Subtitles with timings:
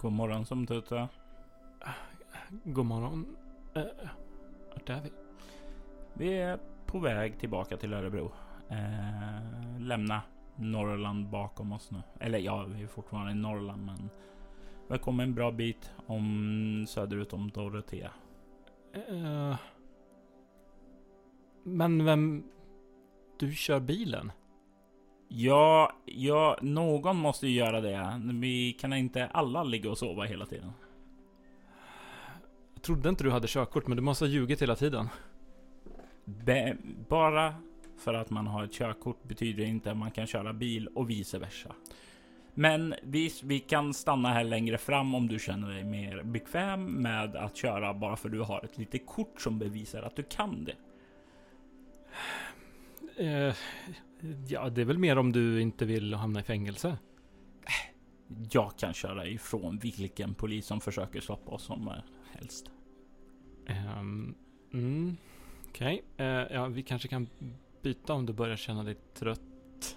[0.00, 1.08] God morgon som tuta.
[2.64, 3.36] God morgon.
[3.76, 3.84] Uh,
[4.72, 5.10] vart är vi?
[6.14, 8.32] Vi är på väg tillbaka till Örebro.
[8.68, 10.22] Eh, lämna
[10.56, 12.02] Norrland bakom oss nu.
[12.20, 14.10] Eller ja, vi är fortfarande i Norrland, men
[14.88, 18.10] vi har kommit en bra bit om söderut om Dorotea.
[19.10, 19.56] Uh,
[21.62, 22.44] men vem...
[23.38, 24.32] Du kör bilen?
[25.32, 28.20] Ja, ja, någon måste ju göra det.
[28.34, 30.72] Vi kan inte alla ligga och sova hela tiden.
[32.74, 35.08] Jag trodde inte du hade körkort, men du måste ha ljugit hela tiden.
[36.24, 36.76] Be
[37.08, 37.54] bara
[37.98, 41.38] för att man har ett körkort betyder inte att man kan köra bil och vice
[41.38, 41.74] versa.
[42.54, 47.36] Men vi, vi kan stanna här längre fram om du känner dig mer bekväm med
[47.36, 50.76] att köra bara för du har ett litet kort som bevisar att du kan det.
[53.48, 53.54] Uh,
[54.48, 56.98] ja, det är väl mer om du inte vill hamna i fängelse.
[58.50, 61.90] Jag kan köra ifrån vilken polis som försöker stoppa oss som
[62.32, 62.70] helst.
[63.68, 64.34] Um,
[64.72, 65.16] mm,
[65.68, 66.26] Okej, okay.
[66.26, 67.28] uh, ja, vi kanske kan
[67.82, 69.96] byta om du börjar känna dig trött.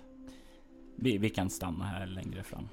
[0.96, 2.68] Vi, vi kan stanna här längre fram.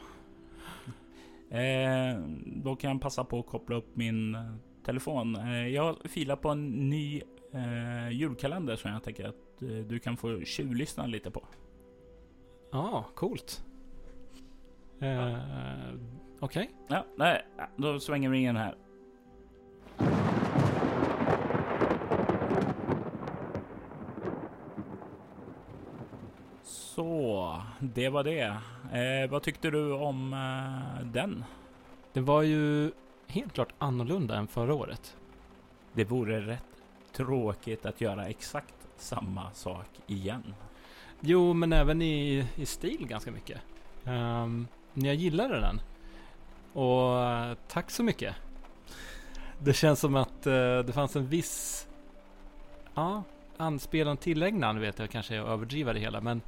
[1.50, 4.36] Eh, då kan jag passa på att koppla upp min
[4.84, 5.36] telefon.
[5.36, 7.22] Eh, jag filar på en ny
[7.52, 11.44] eh, julkalender som jag tänker att eh, du kan få tjuvlyssna lite på.
[12.72, 13.64] Ja, ah, coolt.
[15.00, 15.38] Eh,
[16.40, 16.62] Okej.
[16.62, 16.66] Okay.
[16.88, 17.46] Ja, nej,
[17.76, 18.74] då svänger vi in här.
[26.62, 28.42] Så, det var det.
[28.92, 31.44] Eh, vad tyckte du om eh, den?
[32.12, 32.90] Det var ju
[33.26, 35.16] helt klart annorlunda än förra året.
[35.92, 36.79] Det vore rätt
[37.12, 40.54] tråkigt att göra exakt samma sak igen.
[41.20, 43.60] Jo, men även i, i stil ganska mycket.
[44.04, 45.80] Um, jag gillade den.
[46.72, 48.34] Och uh, tack så mycket.
[49.58, 51.86] Det känns som att uh, det fanns en viss
[52.94, 53.22] ja,
[53.56, 56.20] anspelan tillägnan vet jag kanske jag överdriver det hela.
[56.20, 56.40] Men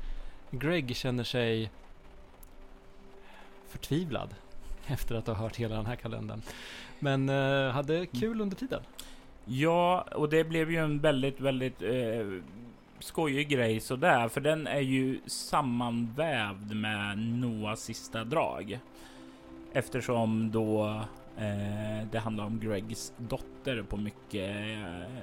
[0.51, 1.71] Greg känner sig
[3.69, 4.35] förtvivlad
[4.87, 6.43] efter att ha hört hela den här kalendern.
[6.99, 8.83] Men uh, hade kul under tiden.
[9.45, 12.27] Ja, och det blev ju en väldigt, väldigt eh,
[12.99, 18.79] skojig grej sådär, för den är ju sammanvävd med Noahs sista drag.
[19.73, 21.01] Eftersom då
[21.39, 25.23] eh, det handlar om Gregs dotter på mycket, eh,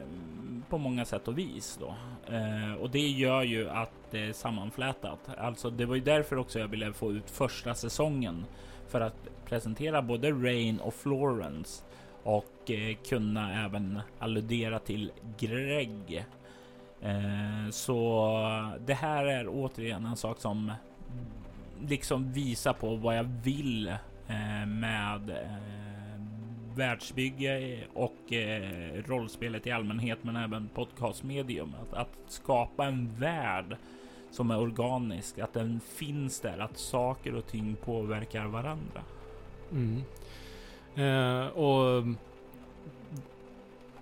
[0.70, 1.96] på många sätt och vis då.
[2.36, 5.20] Eh, och det gör ju att det är sammanflätat.
[5.38, 8.46] Alltså, det var ju därför också jag ville få ut första säsongen
[8.88, 11.84] för att presentera både Rain och Florence
[12.24, 16.26] och eh, kunna även alludera till Greg.
[17.02, 18.32] Eh, så
[18.86, 20.72] det här är återigen en sak som
[21.88, 23.88] liksom visar på vad jag vill
[24.28, 25.38] eh, med
[26.76, 31.76] världsbygge och eh, rollspelet i allmänhet, men även podcastmedium.
[31.82, 33.78] Att, att skapa en värld
[34.32, 39.04] som är organisk, att den finns där, att saker och ting påverkar varandra.
[39.72, 40.02] Mm.
[41.00, 42.18] Eh, och mm,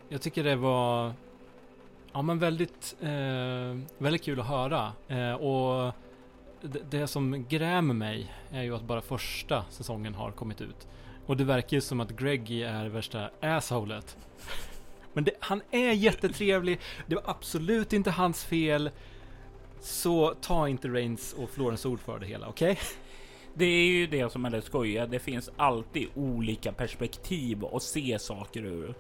[0.09, 1.13] jag tycker det var
[2.13, 4.91] ja, men väldigt, eh, väldigt kul att höra.
[5.07, 5.93] Eh, och
[6.61, 10.87] det, det, som grämer mig är ju att bara första säsongen har kommit ut.
[11.25, 14.17] Och det verkar ju som att Greggy är värsta assholet.
[15.13, 16.79] Men det, han är jättetrevlig.
[17.07, 18.89] Det var absolut inte hans fel.
[19.81, 22.71] Så ta inte Rains och Florence ord för det hela, okej?
[22.71, 22.83] Okay?
[23.57, 25.05] Det är ju det som är det skojiga.
[25.05, 28.95] Det finns alltid olika perspektiv att se saker ur.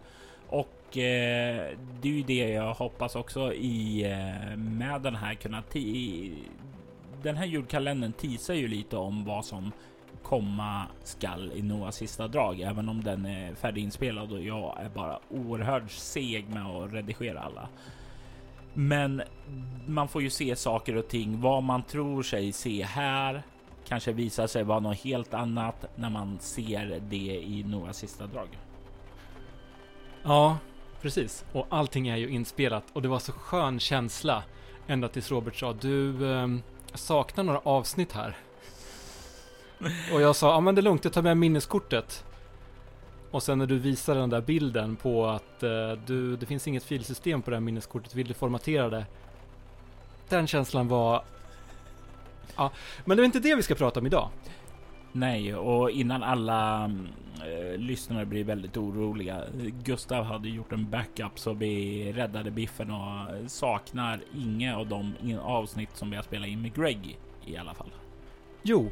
[0.47, 5.63] Och eh, det är ju det jag hoppas också i eh, med den här kunna
[7.23, 9.71] den här julkalendern teasar ju lite om vad som
[10.23, 15.19] komma skall i Noahs sista drag, även om den är färdiginspelad och jag är bara
[15.29, 17.69] oerhört seg med att redigera alla.
[18.73, 19.21] Men
[19.87, 21.41] man får ju se saker och ting.
[21.41, 23.43] Vad man tror sig se här
[23.87, 28.47] kanske visar sig vara något helt annat när man ser det i Noahs sista drag.
[30.23, 30.57] Ja,
[31.01, 31.45] precis.
[31.53, 34.43] Och allting är ju inspelat och det var så skön känsla
[34.87, 36.47] ända tills Robert sa du eh,
[36.93, 38.37] saknar några avsnitt här.
[40.13, 42.25] och jag sa, ja men det är lugnt, jag tar med minneskortet.
[43.31, 46.83] Och sen när du visar den där bilden på att eh, du, det finns inget
[46.83, 49.05] filsystem på det här minneskortet, vill du formatera det?
[50.29, 51.23] Den känslan var...
[52.55, 52.71] Ja,
[53.05, 54.29] men det är inte det vi ska prata om idag.
[55.11, 56.91] Nej, och innan alla
[57.45, 59.43] eh, lyssnare blir väldigt oroliga.
[59.83, 65.89] Gustav hade gjort en backup så vi räddade biffen och saknar inga av de avsnitt
[65.97, 67.91] som vi har spelat in med Greg i alla fall.
[68.61, 68.91] Jo,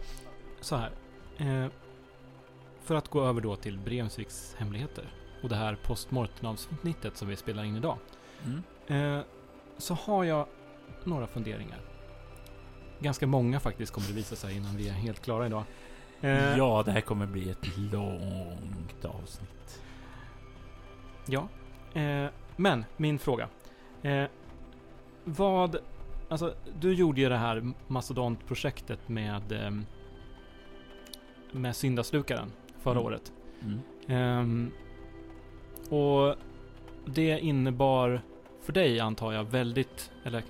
[0.62, 0.92] så här.
[1.38, 1.68] Eh,
[2.84, 5.06] för att gå över då till Bremsviks hemligheter
[5.44, 7.98] och det här postmortem-avsnittet som vi spelar in idag.
[8.46, 9.18] Mm.
[9.18, 9.24] Eh,
[9.78, 10.48] så har jag
[11.04, 11.80] några funderingar.
[13.00, 15.64] Ganska många faktiskt kommer det visa sig innan vi är helt klara idag.
[16.22, 19.82] Eh, Ja, det här kommer bli ett långt avsnitt.
[21.26, 21.48] Ja.
[22.02, 23.50] Eh, men min fråga.
[24.02, 24.26] Eh,
[25.24, 25.78] vad...
[26.30, 29.52] Alltså, du gjorde ju det här mastodontprojektet med...
[29.52, 29.86] ehm,
[31.52, 33.06] med syndaslukaren förra Mm.
[33.06, 33.32] året.
[33.64, 33.80] Mm.
[34.08, 34.72] Ehm,
[35.90, 36.36] och
[37.06, 38.22] det innebar
[38.62, 40.44] för dig antar jag väldigt, eller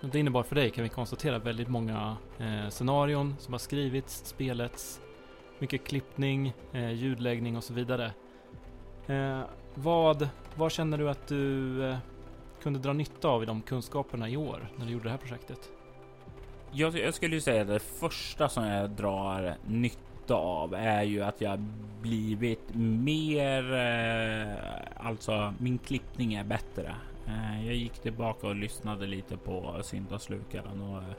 [0.00, 5.00] det innebar för dig kan vi konstatera väldigt många eh, scenarion som har skrivits, spelets,
[5.58, 8.12] mycket klippning, eh, ljudläggning och så vidare.
[9.06, 9.40] Eh,
[9.74, 11.96] vad, vad känner du att du eh,
[12.62, 15.70] kunde dra nytta av i de kunskaperna i år när du gjorde det här projektet?
[16.72, 21.22] Jag, jag skulle ju säga att det första som jag drar nytta av är ju
[21.22, 21.58] att jag
[22.02, 26.94] blivit mer, eh, alltså min klippning är bättre.
[27.28, 31.14] Eh, jag gick tillbaka och lyssnade lite på Syndaslukaren och eh,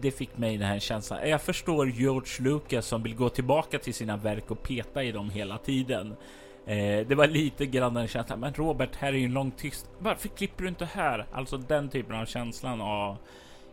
[0.00, 1.28] det fick mig den här känslan.
[1.28, 5.30] Jag förstår George Lucas som vill gå tillbaka till sina verk och peta i dem
[5.30, 6.16] hela tiden.
[6.66, 8.40] Eh, det var lite grann den känslan.
[8.40, 9.90] Men Robert, här är ju en lång tyst.
[9.98, 11.26] Varför klipper du inte här?
[11.32, 13.16] Alltså den typen av känslan av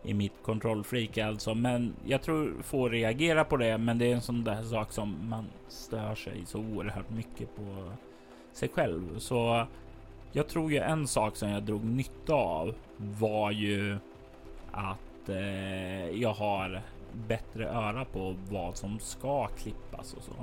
[0.04, 1.56] i mitt kontrollfreak alltså.
[1.56, 3.78] Men jag tror få reagera på det.
[3.78, 7.92] Men det är en sån där sak som man stör sig så oerhört mycket på
[8.54, 9.20] sig själv.
[9.20, 9.68] Så
[10.36, 13.98] jag tror ju en sak som jag drog nytta av var ju
[14.72, 16.82] att eh, jag har
[17.28, 20.34] bättre öra på vad som ska klippas och så.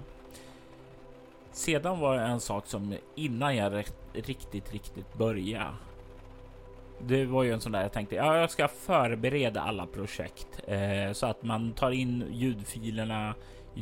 [1.52, 5.74] Sedan var det en sak som innan jag riktigt, riktigt började.
[7.06, 11.12] Det var ju en sån där jag tänkte, ja, jag ska förbereda alla projekt eh,
[11.12, 13.34] så att man tar in ljudfilerna,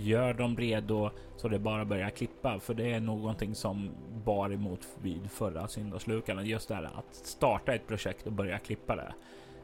[0.04, 2.60] gör dem redo så det bara börjar klippa.
[2.60, 3.90] För det är någonting som
[4.24, 6.42] bar emot vid förra syndaslukarna.
[6.42, 9.14] Just det här att starta ett projekt och börja klippa det.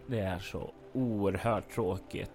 [0.07, 2.31] Det är så oerhört tråkigt.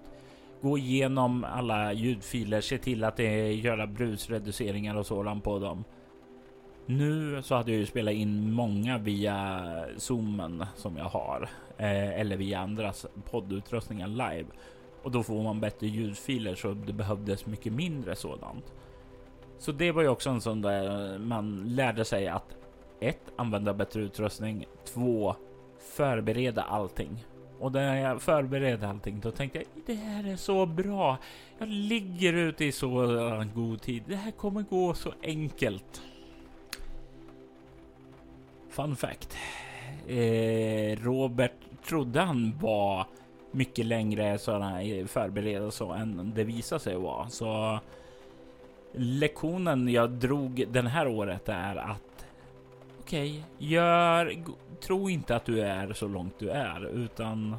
[0.62, 5.84] Gå igenom alla ljudfiler, se till att det göra brusreduceringar och sådant på dem.
[6.86, 12.38] Nu så hade jag ju spelat in många via zoomen som jag har eh, eller
[12.38, 14.46] via andras poddutrustningar live
[15.04, 18.74] och då får man bättre ljudfiler så det behövdes mycket mindre sådant.
[19.58, 22.56] Så det var ju också en sån där man lärde sig att
[23.00, 25.36] ett använda bättre utrustning, två
[25.79, 27.25] förbereda allting.
[27.60, 31.18] Och när jag förberedde allting då tänkte jag det här är så bra.
[31.58, 32.89] Jag ligger ute i så
[33.56, 34.03] god tid.
[34.08, 36.01] Det här kommer gå så enkelt.
[38.70, 39.38] Fun fact.
[40.08, 41.53] Eh, Robert
[41.86, 43.08] trodde han var
[43.51, 47.29] mycket längre sådana förberedelse än det visar sig vara.
[47.29, 47.79] Så
[48.91, 52.25] lektionen jag drog den här året är att
[53.00, 54.44] okej, gör,
[54.82, 57.56] tro inte att du är så långt du är utan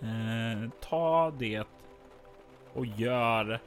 [0.00, 1.66] eh, ta det
[2.72, 3.60] och gör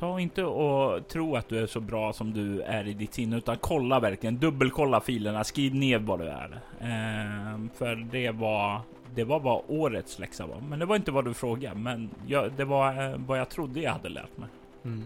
[0.00, 3.36] Ta inte och tro att du är så bra som du är i ditt sinne,
[3.36, 4.38] utan kolla verkligen.
[4.38, 6.60] Dubbelkolla filerna, skriv ner vad du är.
[6.80, 8.80] Ehm, för det var,
[9.14, 10.60] det var vad årets läxa var.
[10.68, 13.80] Men det var inte vad du frågade, men jag, det var eh, vad jag trodde
[13.80, 14.48] jag hade lärt mig.
[14.84, 15.04] Mm.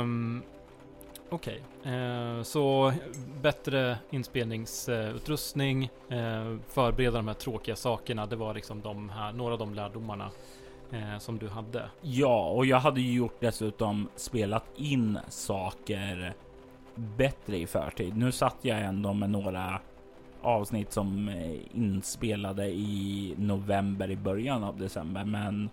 [0.00, 0.42] Um,
[1.28, 2.92] Okej, Eh, så
[3.42, 8.26] bättre inspelningsutrustning, uh, förbereda de här tråkiga sakerna.
[8.26, 10.30] Det var liksom de här, några av de lärdomarna
[10.90, 11.90] eh, som du hade.
[12.00, 16.34] Ja, och jag hade ju gjort dessutom spelat in saker
[16.94, 18.16] bättre i förtid.
[18.16, 19.80] Nu satt jag ändå med några
[20.42, 25.70] avsnitt som eh, inspelade i november i början av december, men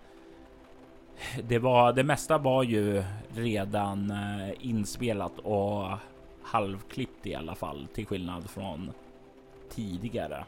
[1.42, 3.04] det var det mesta var ju
[3.34, 5.88] redan eh, inspelat och
[6.42, 8.90] halvklippt i alla fall, till skillnad från
[9.70, 10.44] tidigare.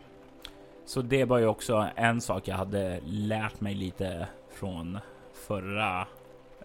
[0.84, 4.98] Så det var ju också en sak jag hade lärt mig lite från
[5.32, 6.06] förra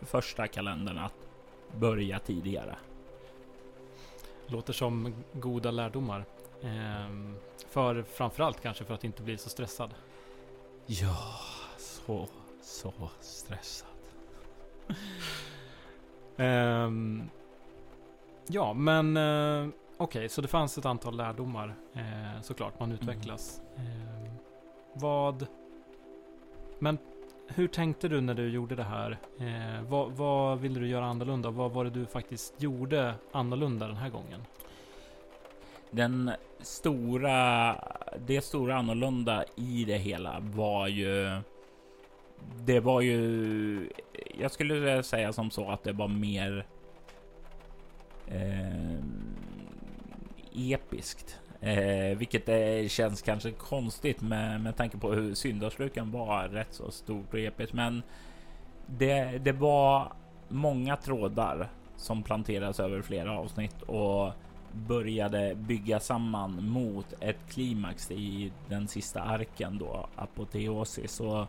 [0.01, 1.13] första kalendern att
[1.79, 2.75] börja tidigare.
[4.47, 6.25] Låter som goda lärdomar.
[6.63, 7.35] Ehm,
[7.69, 9.93] för framförallt kanske för att inte bli så stressad.
[10.85, 11.17] Ja,
[11.77, 12.27] så,
[12.61, 13.87] så stressad.
[16.37, 17.29] Ehm,
[18.47, 19.67] ja, men eh,
[19.97, 22.79] okej, så det fanns ett antal lärdomar eh, såklart.
[22.79, 23.61] Man utvecklas.
[23.77, 24.35] Ehm,
[24.93, 25.47] vad...
[26.79, 26.97] Men
[27.55, 29.17] hur tänkte du när du gjorde det här?
[29.39, 31.49] Eh, vad, vad ville du göra annorlunda?
[31.49, 34.41] Vad var det du faktiskt gjorde annorlunda den här gången?
[35.91, 37.75] Den stora,
[38.27, 41.41] det stora annorlunda i det hela var ju.
[42.65, 43.89] Det var ju.
[44.39, 46.65] jag skulle säga som så att det var mer
[48.27, 48.99] eh,
[50.53, 51.39] episkt.
[51.61, 56.91] Eh, vilket eh, känns kanske konstigt med, med tanke på hur syndaslukan var rätt så
[56.91, 57.73] stort och episkt.
[57.73, 58.03] Men
[58.85, 60.13] det, det var
[60.47, 64.31] många trådar som planteras över flera avsnitt och
[64.71, 71.19] började bygga samman mot ett klimax i den sista arken då, apoteosis.
[71.19, 71.45] Och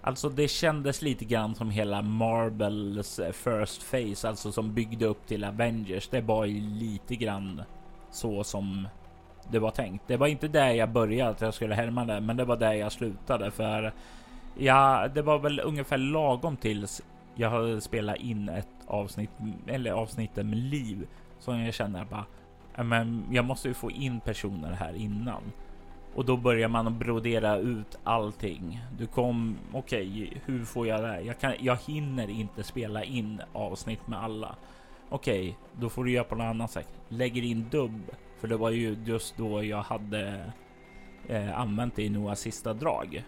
[0.00, 5.26] alltså det kändes lite grann som hela Marvels eh, first phase, alltså som byggde upp
[5.26, 6.08] till Avengers.
[6.08, 7.62] Det var ju lite grann
[8.10, 8.88] så som
[9.50, 10.04] det var tänkt.
[10.06, 12.72] Det var inte där jag började att jag skulle härma det, men det var där
[12.72, 13.92] jag slutade för
[14.58, 17.02] ja, det var väl ungefär lagom tills
[17.34, 19.30] jag hade spelat in ett avsnitt
[19.66, 21.06] eller avsnitten med liv
[21.38, 22.24] som jag känner bara
[22.76, 25.42] men jag måste ju få in personer här innan.
[26.14, 28.80] Och då börjar man brodera ut allting.
[28.98, 31.20] Du kom, okej, okay, hur får jag det?
[31.20, 34.56] Jag, kan, jag hinner inte spela in avsnitt med alla.
[35.08, 36.88] Okej, okay, då får du göra på något annat sätt.
[37.08, 38.00] Lägger in dubb,
[38.42, 40.44] för det var ju just då jag hade
[41.28, 43.24] eh, använt det i Noahs sista drag.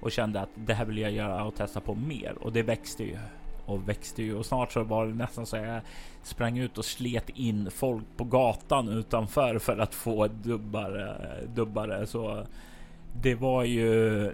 [0.00, 2.34] Och kände att det här vill jag göra och testa på mer.
[2.40, 3.18] Och det växte ju.
[3.66, 4.34] Och växte ju.
[4.34, 5.80] Och snart så var det nästan så jag
[6.22, 11.16] sprang ut och slet in folk på gatan utanför för att få dubbare,
[11.54, 12.06] dubbare.
[12.06, 12.46] Så
[13.22, 14.32] det var ju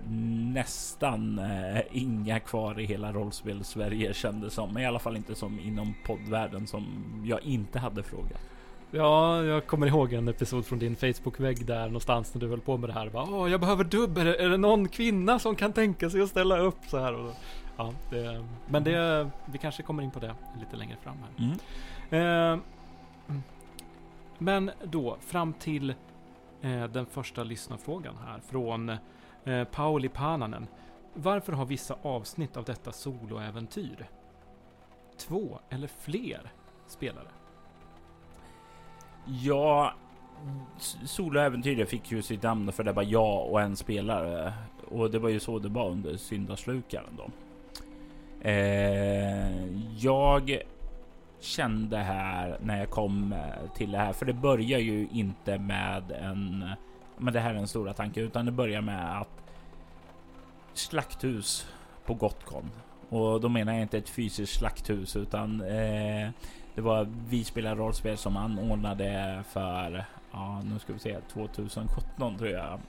[0.55, 5.61] nästan eh, inga kvar i hela rollspel Sverige kändes som, i alla fall inte som
[5.61, 6.85] inom poddvärlden som
[7.25, 8.41] jag inte hade frågat.
[8.91, 12.77] Ja, jag kommer ihåg en episod från din Facebook-vägg där någonstans när du höll på
[12.77, 13.11] med det här.
[13.11, 14.19] Bara, Åh, jag behöver dubb.
[14.19, 17.15] Är det, är det någon kvinna som kan tänka sig att ställa upp så här?
[17.15, 17.35] Och,
[17.77, 21.57] ja, det, men det, vi kanske kommer in på det lite längre fram här.
[22.11, 22.55] Mm.
[22.55, 22.61] Eh,
[24.39, 25.91] men då, fram till
[26.61, 28.89] eh, den första lyssnarfrågan här från
[29.45, 30.67] eh, Pauli Pananen.
[31.15, 34.09] Varför har vissa avsnitt av detta soloäventyr
[35.17, 36.53] två eller fler
[36.87, 37.29] spelare?
[39.31, 39.95] Ja,
[41.05, 44.53] soloäventyret fick ju sitt namn för det var jag och en spelare
[44.89, 47.31] och det var ju så det var under syndaslukaren då.
[48.49, 49.67] Eh,
[49.99, 50.59] jag
[51.41, 56.13] kände här när jag kom eh, till det här, för det börjar ju inte med
[56.13, 56.65] en,
[57.17, 59.43] men det här är den stora tanken, utan det börjar med att
[60.75, 61.67] slakthus
[62.05, 62.71] på Gotcon
[63.09, 66.29] och då menar jag inte ett fysiskt slakthus utan eh,
[66.79, 72.51] det var vi spelar rollspel som anordnade för, ja nu ska vi se, 2017 tror
[72.51, 72.81] jag.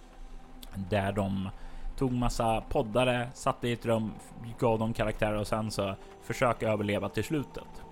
[0.90, 1.50] Där de
[1.98, 4.12] tog massa poddare, satte i ett rum,
[4.60, 7.84] gav dem karaktärer och sen så försöka överleva till slutet.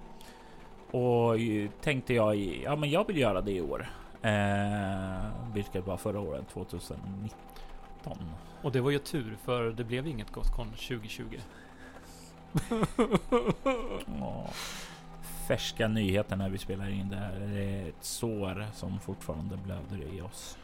[0.92, 1.36] Och
[1.82, 3.90] tänkte jag, ja men jag vill göra det i år.
[4.22, 7.10] Eh, vilket var förra året, 2019.
[8.62, 11.24] Och det var ju tur för det blev inget Gotcon 2020.
[14.22, 14.50] oh
[15.48, 17.40] färska nyheter när vi spelar in det här.
[17.40, 20.58] Det är ett sår som fortfarande blöder i oss.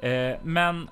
[0.00, 0.88] Eh, men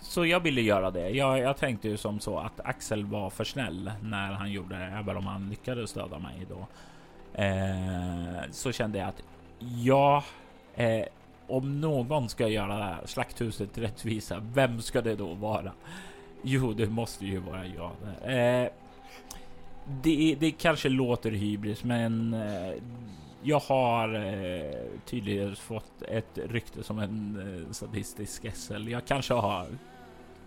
[0.00, 1.08] så jag ville göra det.
[1.08, 4.84] Jag, jag, tänkte ju som så att Axel var för snäll när han gjorde det,
[4.84, 6.66] även om han lyckades döda mig då.
[7.42, 9.22] Eh, så kände jag att
[9.58, 10.24] ja,
[10.74, 11.04] eh,
[11.46, 15.72] om någon ska göra det här slakthuset rättvisa, vem ska det då vara?
[16.42, 17.92] Jo, det måste ju vara jag.
[18.36, 18.68] Eh,
[19.86, 22.74] det, det kanske låter hybris, men eh,
[23.42, 28.88] jag har eh, tydligen fått ett rykte som en eh, sadistisk SL.
[28.88, 29.66] Jag kanske har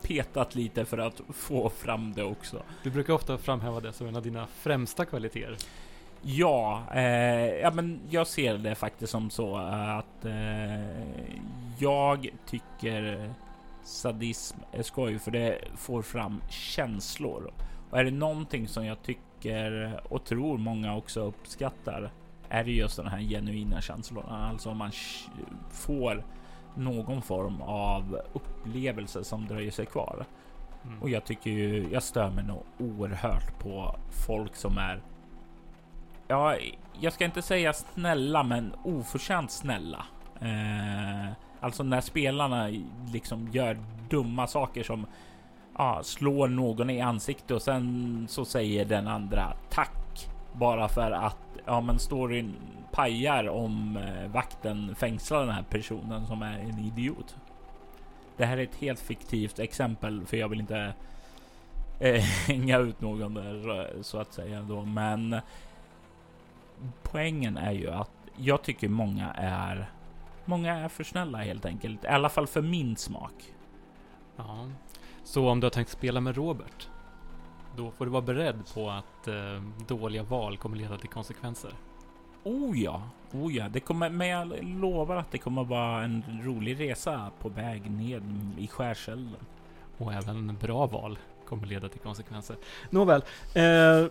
[0.01, 2.63] petat lite för att få fram det också.
[2.83, 5.57] Du brukar ofta framhäva det som en av dina främsta kvaliteter.
[6.21, 11.15] Ja, eh, ja, men jag ser det faktiskt som så att eh,
[11.79, 13.33] jag tycker
[13.83, 17.51] sadism är skoj för det får fram känslor.
[17.95, 22.11] Och är det någonting som jag tycker och tror många också uppskattar
[22.49, 24.47] är det just den här genuina känslorna.
[24.49, 24.91] Alltså om man
[25.71, 26.25] får
[26.75, 30.25] någon form av upplevelse som dröjer sig kvar.
[30.83, 31.01] Mm.
[31.01, 33.95] Och jag tycker ju, jag stör mig nog oerhört på
[34.27, 35.01] folk som är
[36.27, 36.55] Ja,
[36.99, 40.05] jag ska inte säga snälla, men oförtjänt snälla.
[40.41, 42.69] Eh, alltså när spelarna
[43.13, 45.05] liksom gör dumma saker som
[45.77, 51.37] ja, slår någon i ansiktet och sen så säger den andra tack bara för att
[51.65, 52.55] ja, men storyn
[52.91, 57.35] pajar om eh, vakten fängslar den här personen som är en idiot.
[58.37, 60.93] Det här är ett helt fiktivt exempel för jag vill inte
[61.99, 65.35] eh, hänga ut någon där eh, så att säga då, men
[67.03, 69.89] poängen är ju att jag tycker många är
[70.47, 73.33] Många är för snälla helt enkelt, i alla fall för min smak.
[74.35, 74.67] Ja,
[75.25, 76.87] så om du har tänkt spela med Robert,
[77.75, 81.71] då får du vara beredd på att eh, dåliga val kommer leda till konsekvenser.
[82.43, 83.01] Oh ja,
[83.31, 87.49] oh ja, det kommer, men jag lovar att det kommer vara en rolig resa på
[87.49, 88.23] väg ned
[88.57, 89.45] i skärselden.
[89.97, 91.17] Och även bra val
[91.47, 92.55] kommer leda till konsekvenser.
[92.89, 94.07] Nåväl, eh,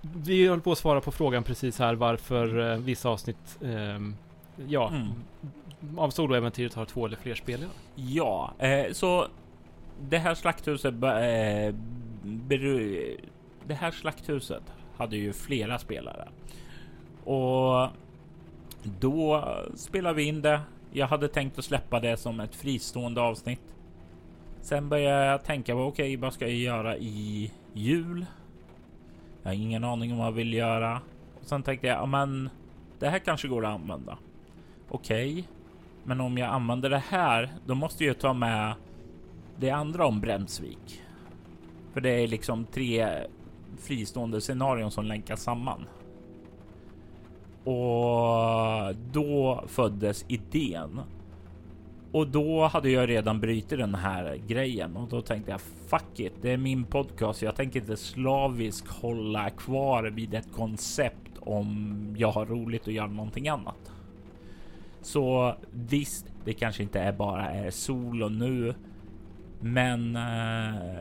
[0.00, 3.98] vi håller på att svara på frågan precis här varför eh, vissa avsnitt, eh,
[4.68, 4.88] ja,
[5.80, 5.98] Mm.
[5.98, 7.68] av soloäventyret har två eller fler spelare.
[7.94, 9.26] Ja, eh, så
[10.00, 11.74] det här slakthuset, eh,
[12.22, 13.20] beru-
[13.66, 14.62] det här slakthuset
[14.96, 16.28] hade ju flera spelare
[17.24, 17.88] och
[19.00, 19.44] då
[19.76, 20.60] spelade vi in det.
[20.92, 23.60] Jag hade tänkt att släppa det som ett fristående avsnitt.
[24.60, 28.26] Sen började jag tänka på okej, vad ska jag göra i jul?
[29.42, 31.00] Jag har ingen aning om vad jag vill göra.
[31.40, 32.50] Och sen tänkte jag, ja, men
[32.98, 34.18] det här kanske går att använda.
[34.88, 35.48] Okej,
[36.04, 38.74] men om jag använder det här, då måste jag ta med
[39.60, 41.02] det andra om Bremsvik.
[41.92, 43.08] För det är liksom tre
[43.78, 45.84] fristående scenarion som länkas samman.
[47.64, 51.00] Och då föddes idén.
[52.12, 56.32] Och då hade jag redan brutit den här grejen och då tänkte jag fuck it,
[56.40, 57.42] det är min podcast.
[57.42, 63.06] Jag tänker inte slaviskt hålla kvar vid ett koncept om jag har roligt och gör
[63.06, 63.92] någonting annat.
[65.02, 68.74] Så visst, det kanske inte är bara är solo nu,
[69.60, 70.98] men eh,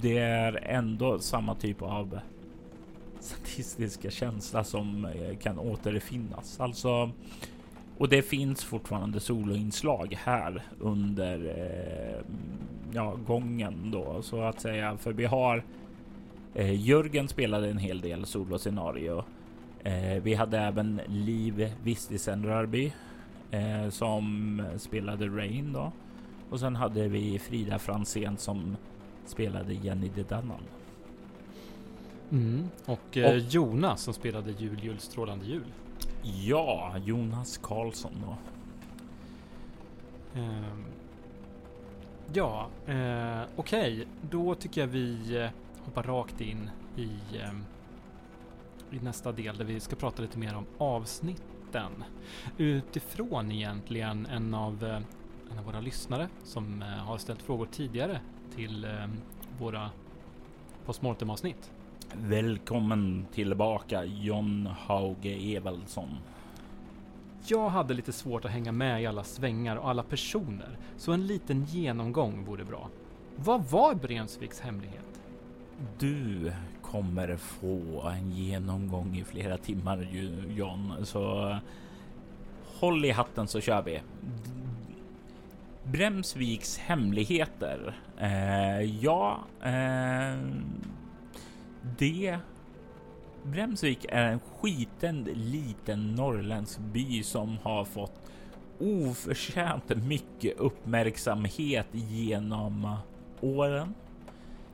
[0.00, 2.18] det är ändå samma typ av
[3.20, 6.60] statistiska känsla som eh, kan återfinnas.
[6.60, 7.10] Alltså,
[7.98, 12.24] och det finns fortfarande soloinslag här under eh,
[12.92, 14.96] ja, gången då så att säga.
[14.96, 15.64] För vi har
[16.54, 19.24] eh, Jörgen spelade en hel del soloscenario.
[19.84, 22.92] Eh, vi hade även Liv Vistisen Rörby
[23.50, 25.92] eh, som spelade Rain då.
[26.52, 28.76] Och sen hade vi Frida Fransén som
[29.26, 30.60] spelade Jenny Dedannan.
[32.30, 32.68] Mm.
[32.86, 35.72] Och, eh, Jonas som spelade Jul, jul, strålande jul.
[36.22, 38.36] Ja, Jonas Karlsson då.
[40.40, 40.84] Ehm,
[42.32, 44.06] ja, eh, okej.
[44.30, 45.50] Då tycker jag vi eh,
[45.84, 47.64] hoppar rakt in i, ehm,
[48.90, 52.04] i nästa del där vi ska prata lite mer om avsnitten.
[52.58, 55.00] Utifrån egentligen en av, eh,
[55.52, 58.20] en av våra lyssnare som eh, har ställt frågor tidigare
[58.54, 58.90] till eh,
[59.58, 59.90] våra
[60.84, 61.72] postmortem avsnitt.
[62.14, 66.18] Välkommen tillbaka John Hauge Evaldsson.
[67.46, 71.26] Jag hade lite svårt att hänga med i alla svängar och alla personer, så en
[71.26, 72.88] liten genomgång vore bra.
[73.36, 75.20] Vad var Bremsviks hemlighet?
[75.98, 80.08] Du kommer få en genomgång i flera timmar
[80.48, 81.56] John, så
[82.80, 84.00] håll i hatten så kör vi.
[85.84, 87.94] Bremsviks hemligheter.
[88.18, 90.38] Eh, ja, eh,
[91.98, 92.38] det.
[93.44, 98.20] Bremsvik är en skiten liten norrländsk by som har fått
[98.78, 102.96] oförtjänt mycket uppmärksamhet genom
[103.40, 103.94] åren.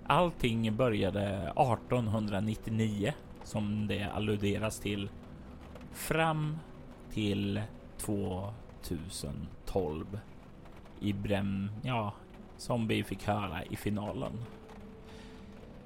[0.06, 3.12] Allting började 1899
[3.44, 5.08] som det alluderas till
[5.92, 6.58] fram
[7.12, 7.62] till
[7.98, 10.18] 2012
[11.00, 12.12] i Brem, ja,
[12.56, 14.32] som vi fick höra i finalen.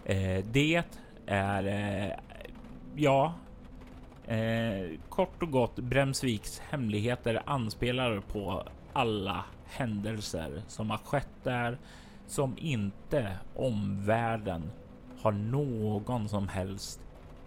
[0.04, 0.84] Eh, det
[1.26, 2.12] är, eh,
[2.94, 3.34] ja,
[4.26, 11.78] eh, kort och gott Bremsviks hemligheter anspelar på alla händelser som har skett där
[12.26, 14.70] som inte omvärlden
[15.22, 17.00] har någon som helst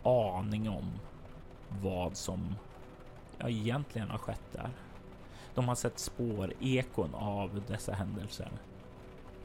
[0.03, 0.91] aning om
[1.81, 2.55] vad som
[3.37, 4.69] ja, egentligen har skett där.
[5.55, 8.49] De har sett spår, ekon av dessa händelser.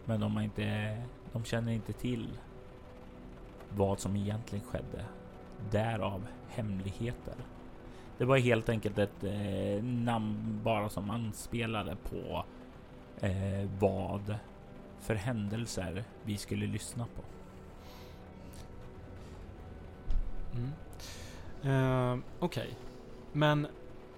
[0.04, 0.96] Men de har inte,
[1.32, 2.28] de känner inte till
[3.76, 5.04] vad som egentligen skedde.
[5.70, 7.34] Därav hemligheter.
[8.18, 12.44] Det var helt enkelt ett eh, namn bara som anspelade på
[13.20, 14.38] eh, vad
[15.00, 17.22] för händelser vi skulle lyssna på.
[20.56, 20.70] Mm.
[21.62, 22.76] Eh, Okej,
[23.32, 23.66] men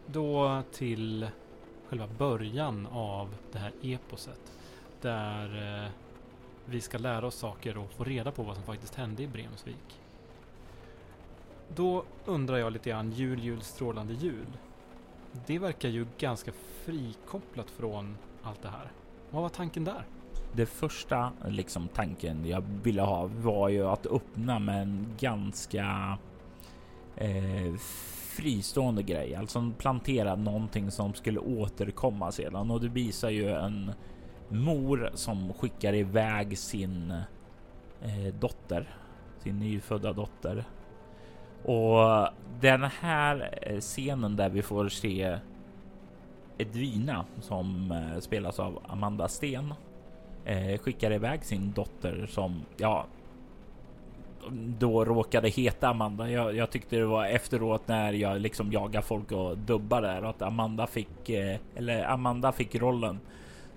[0.07, 1.31] då till
[1.93, 4.53] själva början av det här eposet.
[5.01, 5.91] Där eh,
[6.65, 10.01] vi ska lära oss saker och få reda på vad som faktiskt hände i Bremsvik.
[11.75, 14.47] Då undrar jag lite grann, jul, jul, strålande jul.
[15.47, 16.53] Det verkar ju ganska
[16.85, 18.93] frikopplat från allt det här.
[19.31, 20.05] Vad var tanken där?
[20.53, 26.19] Det första liksom tanken jag ville ha var ju att öppna med en ganska
[27.17, 27.75] eh,
[28.33, 32.71] fristående grej, alltså plantera någonting som skulle återkomma sedan.
[32.71, 33.93] Och det visar ju en
[34.49, 37.11] mor som skickar iväg sin
[38.03, 38.97] eh, dotter,
[39.39, 40.65] sin nyfödda dotter.
[41.65, 42.29] Och
[42.61, 45.39] den här eh, scenen där vi får se
[46.59, 49.75] Edvina som eh, spelas av Amanda Sten
[50.45, 53.07] eh, skickar iväg sin dotter som ja,
[54.51, 56.31] då råkade heta Amanda.
[56.31, 60.43] Jag, jag, tyckte det var efteråt när jag liksom jagar folk och dubbar där att
[60.43, 63.21] Amanda fick eh, eller Amanda fick rollen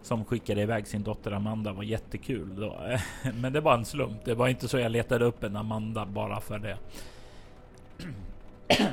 [0.02, 2.56] som skickade iväg sin dotter Amanda var jättekul.
[2.56, 2.76] Då.
[3.42, 4.26] Men det var en slump.
[4.26, 6.78] Det var inte så jag letade upp en Amanda bara för det.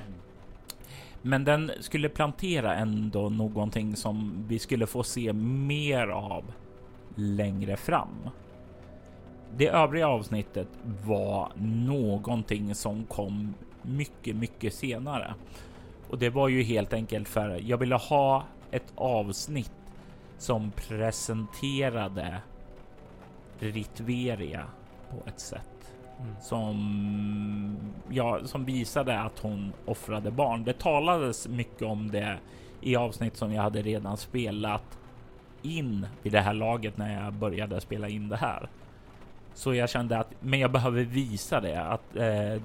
[1.22, 6.44] Men den skulle plantera ändå någonting som vi skulle få se mer av
[7.14, 8.30] längre fram.
[9.56, 10.68] Det övriga avsnittet
[11.04, 11.52] var
[11.86, 15.34] någonting som kom mycket, mycket senare.
[16.10, 19.72] Och det var ju helt enkelt för jag ville ha ett avsnitt
[20.38, 22.40] som presenterade
[23.58, 24.66] Ritveria
[25.10, 26.34] på ett sätt mm.
[26.40, 27.76] som
[28.08, 30.64] ja, som visade att hon offrade barn.
[30.64, 32.38] Det talades mycket om det
[32.80, 34.98] i avsnitt som jag hade redan spelat
[35.62, 38.68] in vid det här laget när jag började spela in det här.
[39.54, 42.62] Så jag kände att men jag behöver visa det att eh,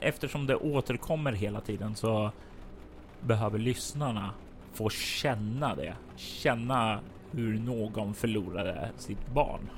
[0.00, 2.30] eftersom det återkommer hela tiden så
[3.20, 4.30] behöver lyssnarna
[4.72, 5.94] få känna det.
[6.16, 9.70] Känna hur någon förlorade sitt barn.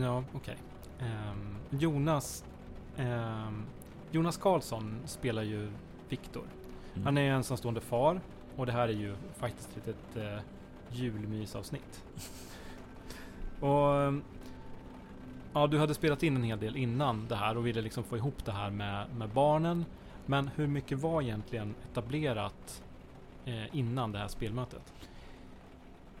[0.00, 0.56] Ja, okej.
[0.98, 1.08] Okay.
[1.08, 2.44] Um, ehm, Jonas
[2.96, 3.64] um,
[4.10, 5.70] Jonas Karlsson spelar ju
[6.08, 6.44] Viktor.
[6.94, 7.04] Mm.
[7.04, 8.20] Han är ensamstående far
[8.56, 10.40] och det här är ju faktiskt ett litet uh,
[10.90, 12.04] julmysavsnitt.
[13.60, 14.22] och ehm,
[15.56, 18.16] Ja, du hade spelat in en hel del innan det här och ville liksom få
[18.16, 19.84] ihop det här med, med barnen.
[20.26, 22.82] Men hur mycket var egentligen etablerat
[23.44, 24.92] eh, innan det här spelmötet?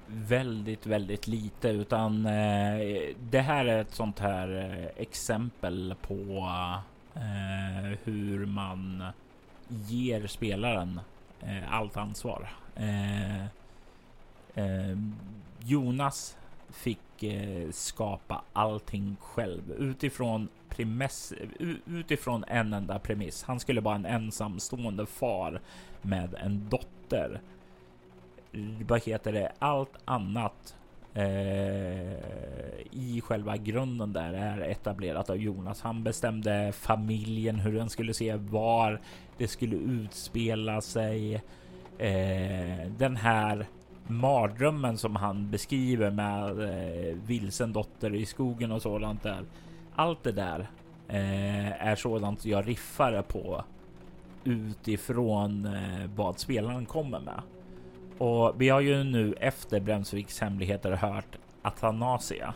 [0.06, 6.38] Väldigt, väldigt lite utan eh, det här är ett sånt här eh, exempel på
[7.14, 9.04] eh, hur man
[9.68, 11.00] ger spelaren
[11.40, 12.48] eh, allt ansvar.
[12.76, 13.44] Eh,
[14.54, 14.98] eh
[15.60, 16.36] Jonas
[16.70, 21.32] fick Eh, skapa allting själv utifrån premiss,
[21.86, 23.42] utifrån en enda premiss.
[23.42, 25.60] Han skulle vara en ensamstående far
[26.02, 27.40] med en dotter.
[28.88, 29.52] Vad heter det?
[29.58, 30.76] Allt annat
[31.14, 31.24] eh,
[32.90, 35.80] i själva grunden där är etablerat av Jonas.
[35.80, 39.00] Han bestämde familjen, hur den skulle se, var
[39.36, 41.34] det skulle utspela sig.
[41.98, 43.66] Eh, den här
[44.08, 49.44] mardrömmen som han beskriver med eh, vilsen dotter i skogen och sådant där.
[49.94, 50.60] Allt det där
[51.08, 53.64] eh, är sådant jag riffar på
[54.44, 57.40] utifrån eh, vad spelaren kommer med.
[58.18, 62.54] Och vi har ju nu efter Bremsviks hemligheter hört Athanasia.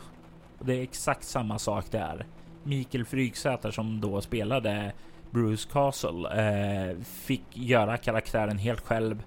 [0.59, 2.25] Och det är exakt samma sak där.
[2.63, 4.93] Mikael Fryksäter som då spelade
[5.31, 9.23] Bruce Castle eh, fick göra karaktären helt själv.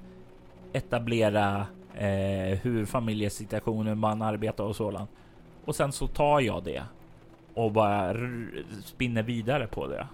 [0.73, 5.11] Etablera eh, hur familjesituationen man arbetar och sådant.
[5.65, 6.83] Och sen så tar jag det
[7.55, 8.15] och bara
[8.85, 10.09] spinner vidare på det.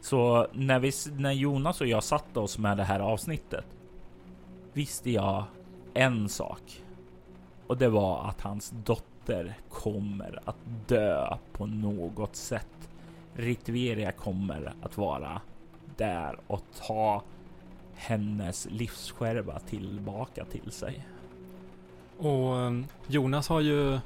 [0.00, 3.64] Så när, vi, när Jonas och jag satte oss med det här avsnittet
[4.72, 5.44] visste jag
[5.94, 6.82] en sak
[7.66, 12.90] och det var att hans dotter kommer att dö på något sätt.
[13.34, 15.40] Ritveria kommer att vara
[15.96, 17.22] där och ta
[17.96, 21.06] hennes livsskärva tillbaka till sig.
[22.18, 23.98] Och ehm, Jonas har ju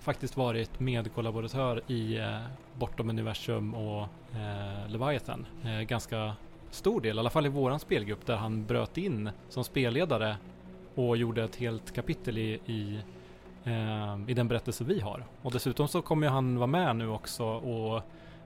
[0.00, 2.38] faktiskt varit medkollaboratör i eh,
[2.78, 4.02] Bortom Universum och
[4.34, 5.46] eh, Leviathan.
[5.64, 6.34] Eh, ganska
[6.70, 10.36] stor del, i alla fall i våran spelgrupp, där han bröt in som spelledare
[10.94, 13.00] och gjorde ett helt kapitel i, i,
[13.64, 15.24] eh, i den berättelse vi har.
[15.42, 18.02] Och dessutom så kommer han vara med nu också och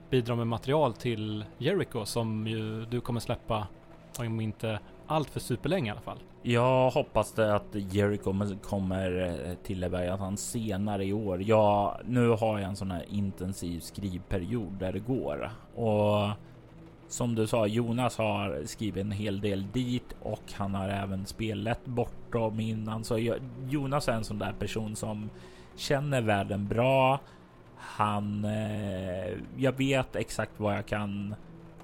[0.09, 3.67] bidra med material till Jericho som ju du kommer släppa
[4.19, 6.19] om inte allt för superlänge i alla fall.
[6.41, 11.43] Jag hoppas det att Jericho kommer eh, till han senare i år.
[11.43, 16.29] Ja, nu har jag en sån här intensiv skrivperiod där det går och
[17.13, 21.85] som du sa, Jonas har skrivit en hel del dit och han har även spelat
[21.85, 23.03] bortom innan.
[23.03, 23.37] Så
[23.69, 25.29] Jonas är en sån där person som
[25.75, 27.19] känner världen bra.
[27.75, 31.35] Han, eh, jag vet exakt vad jag kan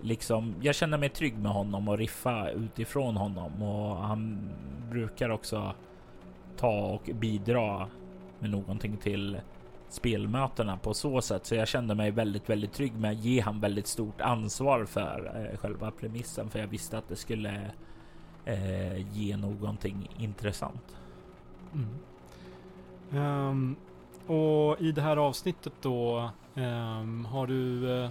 [0.01, 4.49] liksom, jag känner mig trygg med honom och riffa utifrån honom och han
[4.89, 5.73] brukar också
[6.57, 7.87] ta och bidra
[8.39, 9.39] med någonting till
[9.89, 11.45] spelmötena på så sätt.
[11.45, 15.49] Så jag kände mig väldigt, väldigt trygg med att ge han väldigt stort ansvar för
[15.51, 17.71] eh, själva premissen, för jag visste att det skulle
[18.45, 20.97] eh, ge någonting intressant.
[21.73, 21.89] Mm.
[23.11, 23.75] Um,
[24.27, 28.09] och i det här avsnittet då um, har du uh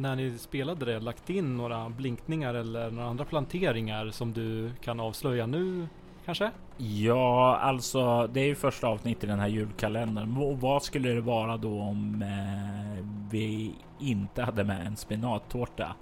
[0.00, 5.00] när ni spelade det lagt in några blinkningar eller några andra planteringar som du kan
[5.00, 5.88] avslöja nu
[6.24, 6.50] kanske?
[6.76, 10.36] Ja, alltså det är ju första avsnittet i den här julkalendern.
[10.36, 15.94] Och vad skulle det vara då om eh, vi inte hade med en spenattårta?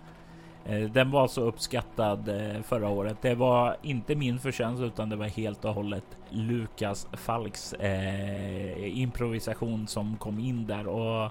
[0.69, 3.17] Eh, den var så uppskattad eh, förra året.
[3.23, 9.87] Det var inte min förtjänst utan det var helt och hållet Lukas Falks eh, improvisation
[9.87, 11.31] som kom in där och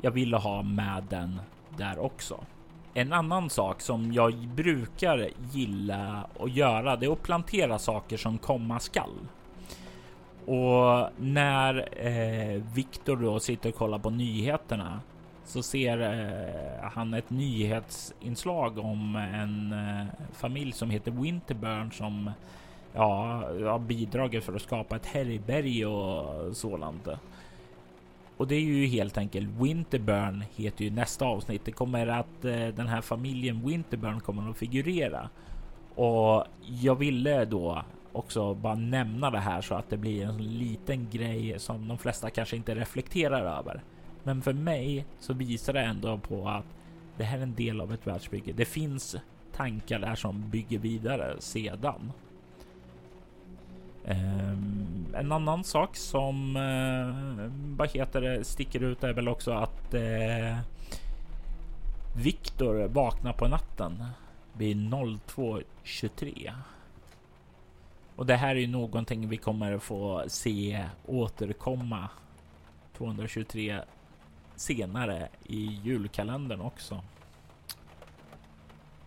[0.00, 1.40] jag ville ha med den
[1.76, 2.44] där också.
[2.94, 8.38] En annan sak som jag brukar gilla att göra, det är att plantera saker som
[8.38, 9.18] komma skall.
[10.46, 15.00] Och när eh, Viktor då sitter och kollar på nyheterna
[15.44, 22.30] så ser eh, han ett nyhetsinslag om en eh, familj som heter Winterburn som
[22.94, 23.24] ja,
[23.64, 27.08] har bidragit för att skapa ett härberge och sådant.
[28.36, 31.64] Och det är ju helt enkelt Winterburn heter ju nästa avsnitt.
[31.64, 35.30] Det kommer att eh, den här familjen Winterburn kommer att figurera.
[35.94, 41.10] Och jag ville då också bara nämna det här så att det blir en liten
[41.10, 43.82] grej som de flesta kanske inte reflekterar över.
[44.22, 46.64] Men för mig så visar det ändå på att
[47.16, 48.52] det här är en del av ett världsbygge.
[48.52, 49.16] Det finns
[49.52, 52.12] tankar där som bygger vidare sedan.
[54.04, 59.94] Um, en annan sak som uh, vad heter det sticker ut är väl också att
[59.94, 60.58] uh,
[62.16, 64.04] Viktor vaknar på natten
[64.52, 66.52] vid 02.23.
[68.16, 72.08] Och det här är ju någonting vi kommer få se återkomma
[72.96, 73.80] 223
[74.56, 77.02] senare i julkalendern också.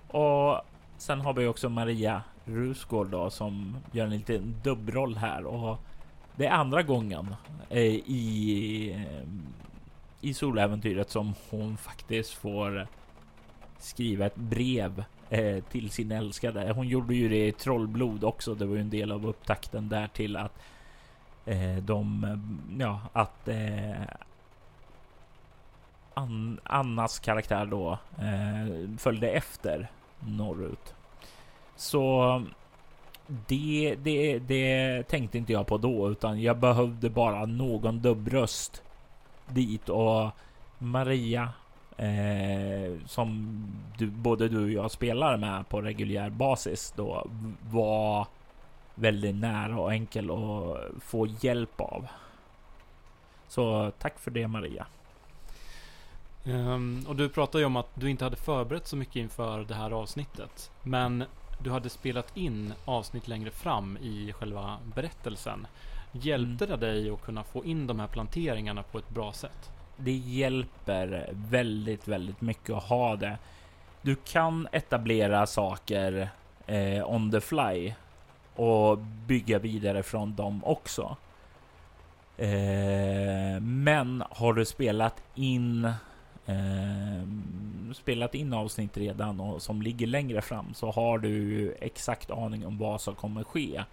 [0.08, 0.62] Och
[0.98, 5.78] sen har vi också Maria Rusgård då som gör en liten dubbroll här och
[6.36, 7.36] det är andra gången
[7.70, 9.30] eh, i eh,
[10.26, 12.88] i soläventyret som hon faktiskt får
[13.78, 16.74] skriva ett brev eh, till sin älskade.
[16.74, 18.56] Hon gjorde ju det i Trollblod också.
[18.56, 20.60] Det var ju en del av upptakten där till att
[21.46, 22.26] eh, de,
[22.80, 24.02] ja, att eh,
[26.14, 30.95] An Annas karaktär då eh, följde efter norrut.
[31.76, 32.44] Så
[33.28, 38.84] det, det, det tänkte inte jag på då, utan jag behövde bara någon dubbröst
[39.48, 40.32] dit och
[40.78, 41.50] Maria
[41.98, 43.58] eh, som
[43.98, 47.28] du, både du och jag spelar med på reguljär basis då
[47.70, 48.28] var
[48.96, 52.08] väldigt nära och enkel att få hjälp av.
[53.48, 54.88] Så tack för det Maria.
[56.48, 59.74] Um, och du pratade ju om att du inte hade förberett så mycket inför det
[59.74, 60.72] här avsnittet.
[60.84, 61.24] Men
[61.60, 65.68] du hade spelat in avsnitt längre fram i själva berättelsen.
[66.12, 66.80] Hjälpte mm.
[66.80, 69.72] det dig att kunna få in de här planteringarna på ett bra sätt?
[69.98, 73.38] Det hjälper väldigt, väldigt mycket att ha det.
[74.02, 76.30] Du kan etablera saker
[76.68, 77.94] eh, on the fly
[78.56, 81.18] och bygga vidare från dem också.
[82.38, 85.92] Eh, men har du spelat in
[87.94, 92.78] spelat in avsnitt redan och som ligger längre fram så har du exakt aning om
[92.78, 93.84] vad som kommer ske.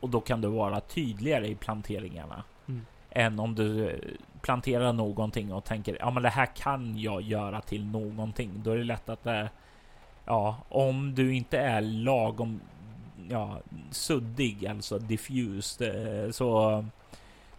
[0.00, 2.86] Och då kan du vara tydligare i planteringarna mm.
[3.10, 4.00] än om du
[4.42, 8.50] planterar någonting och tänker ja, men det här kan jag göra till någonting.
[8.64, 9.50] Då är det lätt att det,
[10.24, 12.60] ja, om du inte är lagom
[13.28, 16.84] ja, suddig, alltså diffused, eh, så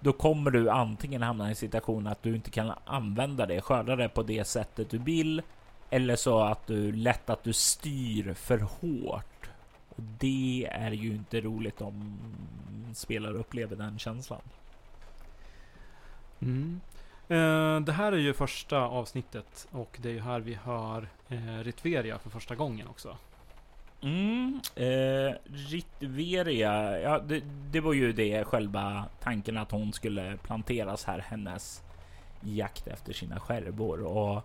[0.04, 3.96] då kommer du antingen hamna i en situation att du inte kan använda det, skörda
[3.96, 5.42] det på det sättet du vill,
[5.90, 9.50] eller så att du lätt att du styr för hårt.
[9.90, 12.20] Och det är ju inte roligt om
[12.94, 14.42] spelare upplever den känslan.
[16.40, 16.82] Mm.
[17.28, 21.64] Eh, det här är ju första avsnittet och det är ju här vi hör eh,
[21.64, 23.18] Ritveria för första gången också.
[24.04, 25.36] Mm, eh,
[25.70, 31.82] Ritveria, ja, det, det, var ju det själva tanken att hon skulle planteras här, hennes
[32.42, 34.44] jakt efter sina skärvor och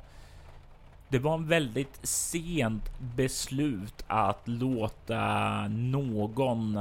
[1.09, 6.81] det var en väldigt sent beslut att låta någon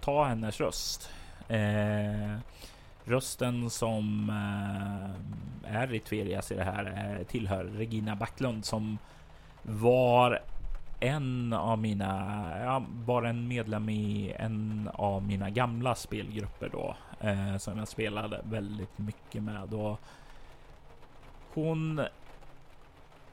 [0.00, 1.10] ta hennes röst.
[1.48, 2.38] Eh,
[3.04, 8.98] rösten som eh, är Ritverias i det här eh, tillhör Regina Backlund som
[9.62, 10.42] var
[11.00, 17.56] en av mina, ja, var en medlem i en av mina gamla spelgrupper då eh,
[17.56, 20.00] som jag spelade väldigt mycket med och
[21.54, 22.00] hon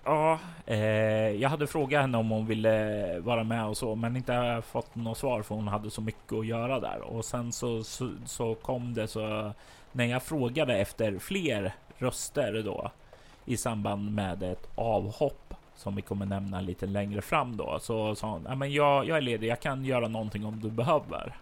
[0.03, 4.61] Ja, eh, jag hade frågat henne om hon ville vara med och så, men inte
[4.65, 7.01] fått något svar för hon hade så mycket att göra där.
[7.01, 9.51] Och sen så, så, så kom det så
[9.91, 12.91] när jag frågade efter fler röster då
[13.45, 18.31] i samband med ett avhopp som vi kommer nämna lite längre fram då så sa
[18.31, 21.37] hon, ja, men jag, jag är ledig, jag kan göra någonting om du behöver.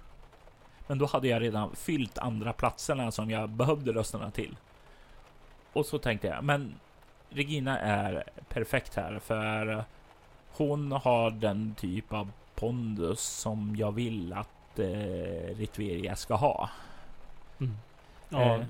[0.88, 4.58] Men då hade jag redan fyllt andra platserna som jag behövde rösterna till.
[5.74, 6.74] Och så tänkte jag, men
[7.30, 9.84] Regina är perfekt här för
[10.52, 16.70] hon har den typ av pondus som jag vill att eh, Ritveria ska ha.
[17.60, 17.78] Mm.
[18.30, 18.64] Ja, Eh.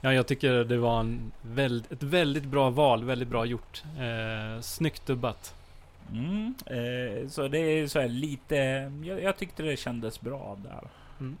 [0.00, 3.82] ja, jag tycker det var en väldigt, ett väldigt bra val, väldigt bra gjort.
[3.98, 5.54] Eh, snyggt dubbat.
[6.12, 8.56] Mm, eh, så det är så här lite.
[9.04, 10.88] Jag, jag tyckte det kändes bra där.
[11.20, 11.36] Mm.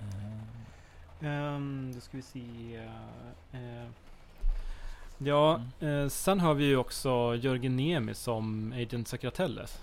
[0.00, 0.06] Eh,
[1.24, 2.76] Um, då ska vi se.
[3.52, 3.86] eh,
[5.18, 9.78] ja, eh, sen har vi ju också Jörgen Niemi som Agent Sacratelles.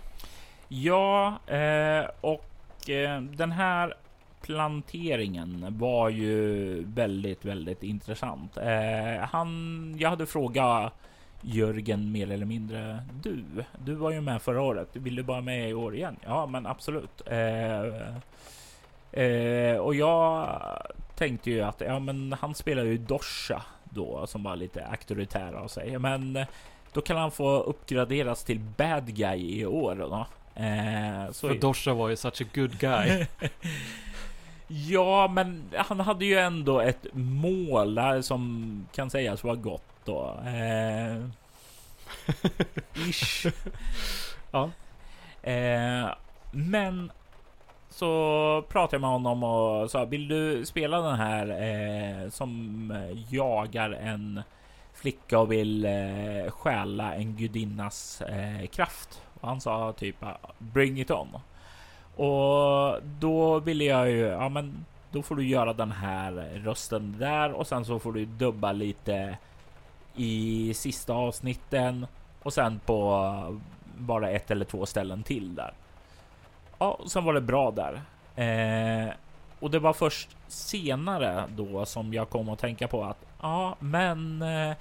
[0.67, 3.93] Ja, eh, och eh, den här
[4.41, 8.57] planteringen var ju väldigt, väldigt intressant.
[8.57, 10.93] Eh, han, jag hade frågat
[11.41, 12.99] Jörgen mer eller mindre.
[13.23, 13.43] Du,
[13.85, 14.89] du var ju med förra året.
[14.93, 16.15] Vill du vara med i år igen?
[16.25, 17.21] Ja, men absolut.
[17.25, 17.83] Eh,
[19.23, 20.61] eh, och jag
[21.15, 25.67] tänkte ju att ja, men han spelar ju Dosha då som var lite auktoritär av
[25.67, 25.99] sig.
[25.99, 26.45] Men
[26.93, 30.27] då kan han få uppgraderas till bad guy i år då.
[30.59, 33.25] Eh, så För Dosha var ju such a good guy.
[34.67, 40.39] ja, men han hade ju ändå ett mål som kan sägas vara gott då.
[40.45, 41.25] Eh,
[43.09, 43.45] ish.
[44.51, 44.69] ja.
[45.41, 46.09] Eh,
[46.51, 47.11] men
[47.89, 52.93] så pratade jag med honom och sa vill du spela den här eh, som
[53.29, 54.41] jagar en
[54.93, 59.21] flicka och vill eh, stjäla en gudinnas eh, kraft?
[59.41, 61.27] Och han sa typ ah, bring it on.
[62.15, 66.31] Och då ville jag ju, ja men då får du göra den här
[66.63, 69.37] rösten där och sen så får du dubba lite
[70.15, 72.07] i sista avsnitten
[72.43, 73.59] och sen på
[73.97, 75.73] bara ett eller två ställen till där.
[76.79, 78.01] Ja, och sen var det bra där.
[78.35, 79.13] Eh,
[79.59, 84.41] och det var först senare då som jag kom att tänka på att ja, men
[84.41, 84.75] eh,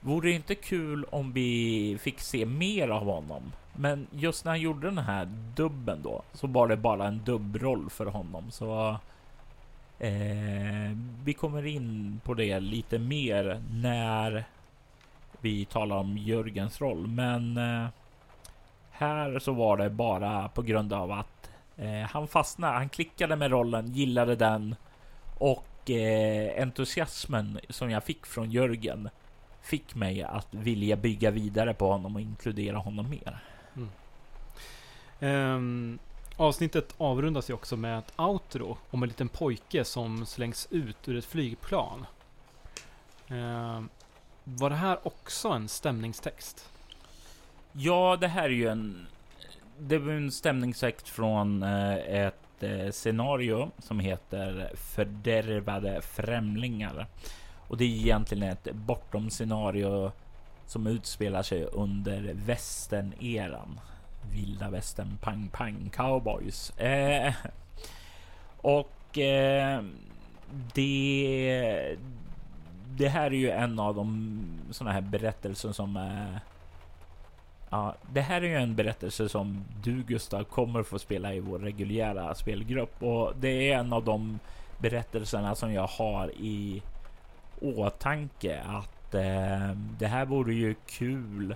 [0.00, 3.52] vore det inte kul om vi fick se mer av honom?
[3.80, 7.90] Men just när han gjorde den här dubben då så var det bara en dubbroll
[7.90, 8.50] för honom.
[8.50, 8.96] Så
[9.98, 14.44] eh, vi kommer in på det lite mer när
[15.40, 17.06] vi talar om Jörgens roll.
[17.06, 17.88] Men eh,
[18.90, 22.72] här så var det bara på grund av att eh, han fastnade.
[22.72, 24.74] Han klickade med rollen, gillade den
[25.38, 29.08] och eh, entusiasmen som jag fick från Jörgen
[29.62, 33.38] fick mig att vilja bygga vidare på honom och inkludera honom mer.
[33.76, 33.88] Mm.
[35.20, 35.98] Ehm,
[36.36, 41.16] avsnittet avrundas ju också med ett outro om en liten pojke som slängs ut ur
[41.16, 42.06] ett flygplan.
[43.28, 43.88] Um,
[44.44, 46.70] var det här också en stämningstext?
[47.72, 49.06] Ja, det här är ju en.
[49.78, 57.06] Det var en stämningstext från eh, ett eh, scenario som heter Fördärvade främlingar.
[57.68, 60.12] Och det är egentligen ett bortom scenario
[60.68, 63.80] som utspelar sig under västern-eran.
[64.32, 66.70] Vilda västern, pang pang cowboys.
[66.78, 67.34] Eh,
[68.56, 69.82] och eh,
[70.74, 71.96] det.
[72.96, 74.40] Det här är ju en av de
[74.70, 76.40] sådana här berättelser som är
[77.70, 81.58] Ja, det här är ju en berättelse som du Gustav kommer få spela i vår
[81.58, 84.38] reguljära spelgrupp och det är en av de
[84.78, 86.82] berättelserna som jag har i
[87.60, 91.54] åtanke att eh, det här vore ju kul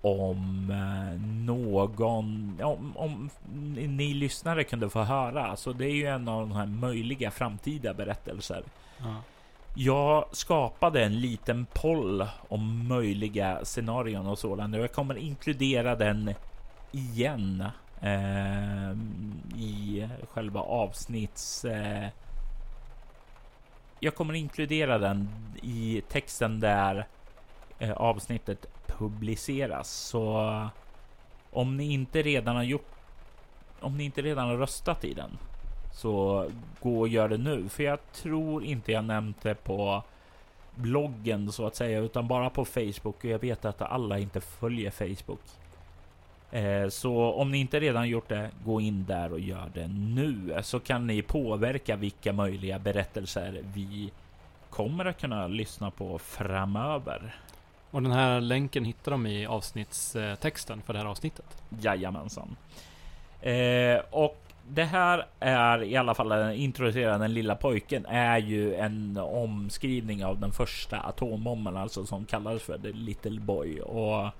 [0.00, 3.30] om eh, någon, om, om
[3.74, 5.56] ni lyssnare kunde få höra.
[5.56, 8.62] Så det är ju en av de här möjliga framtida berättelser.
[8.98, 9.16] Ja.
[9.76, 14.76] Jag skapade en liten poll om möjliga scenarion och sådant.
[14.76, 16.34] Jag kommer inkludera den
[16.92, 17.64] igen
[18.00, 18.90] eh,
[19.60, 21.64] i själva avsnitts...
[21.64, 22.08] Eh,
[24.04, 25.28] jag kommer inkludera den
[25.62, 27.06] i texten där
[27.78, 29.90] eh, avsnittet publiceras.
[29.90, 30.68] Så
[31.50, 32.90] om ni inte redan har gjort...
[33.80, 35.38] Om ni inte redan har röstat i den
[35.92, 36.46] så
[36.80, 37.68] gå och gör det nu.
[37.68, 40.02] För jag tror inte jag nämnt det på
[40.74, 43.16] bloggen så att säga, utan bara på Facebook.
[43.16, 45.40] Och jag vet att alla inte följer Facebook.
[46.54, 50.58] Eh, så om ni inte redan gjort det, gå in där och gör det nu.
[50.62, 54.12] Så kan ni påverka vilka möjliga berättelser vi
[54.70, 57.34] kommer att kunna lyssna på framöver.
[57.90, 61.62] Och den här länken hittar de i avsnittstexten för det här avsnittet.
[61.80, 62.56] Jajamensan.
[63.40, 69.16] Eh, och det här är i alla fall introducerar den lilla pojken är ju en
[69.16, 73.80] omskrivning av den första atombomben, alltså som kallades för The Little Boy.
[73.80, 74.30] Och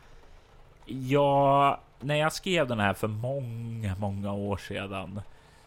[0.87, 5.21] ja, när jag skrev den här för många, många år sedan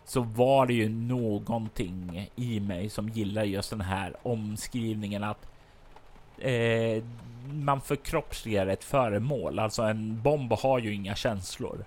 [0.05, 5.47] så var det ju någonting i mig som gillar just den här omskrivningen att
[6.37, 7.03] eh,
[7.51, 9.59] man förkroppsligar ett föremål.
[9.59, 11.85] Alltså en bomb har ju inga känslor.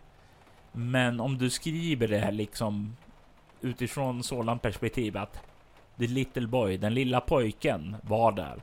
[0.73, 2.97] Men om du skriver det här liksom
[3.61, 5.43] utifrån sådant perspektiv att
[5.99, 8.61] the little boy, den lilla pojken var där.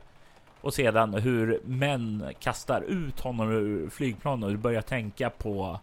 [0.60, 5.80] Och sedan hur män kastar ut honom ur flygplanet och börjar tänka på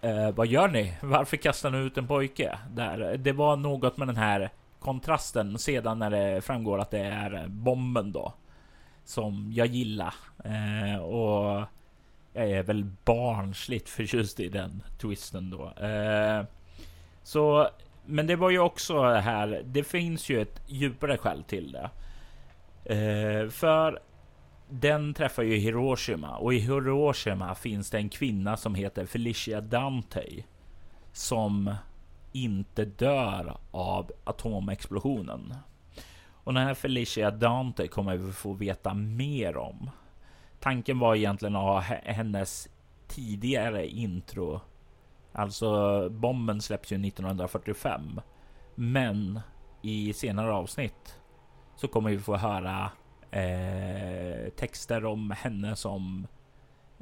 [0.00, 0.96] eh, vad gör ni?
[1.02, 2.58] Varför kastar ni ut en pojke?
[2.70, 4.50] Där, det var något med den här
[4.80, 8.32] kontrasten sedan när det framgår att det är bomben då
[9.04, 10.14] som jag gillar.
[10.44, 11.64] Eh, och
[12.32, 15.84] jag är väl barnsligt förtjust i den twisten då.
[15.86, 16.44] Eh,
[17.22, 17.68] så,
[18.06, 19.62] men det var ju också här.
[19.64, 21.90] Det finns ju ett djupare skäl till det.
[22.84, 23.98] Eh, för
[24.68, 30.44] den träffar ju Hiroshima och i Hiroshima finns det en kvinna som heter Felicia Dante
[31.12, 31.74] som
[32.32, 35.54] inte dör av atomexplosionen.
[36.44, 39.90] Och den här Felicia Dante kommer vi få veta mer om.
[40.60, 42.68] Tanken var egentligen att ha hennes
[43.08, 44.60] tidigare intro.
[45.32, 48.20] Alltså bomben släpps ju 1945.
[48.74, 49.40] Men
[49.82, 51.18] i senare avsnitt
[51.76, 52.90] så kommer vi få höra
[53.30, 56.26] eh, texter om henne som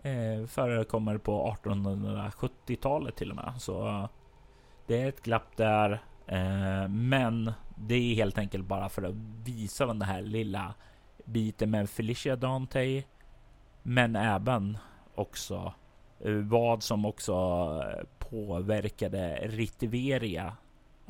[0.02, 3.52] eh, förekommer på 1870-talet till och med.
[3.58, 4.08] Så
[4.86, 5.92] det är ett glapp där.
[6.26, 9.14] Eh, men det är helt enkelt bara för att
[9.44, 10.74] visa den här lilla
[11.24, 13.02] biten med Felicia Dante.
[13.82, 14.78] Men även
[15.14, 15.74] också
[16.20, 17.34] eh, vad som också
[17.86, 20.56] eh, påverkade Ritiveria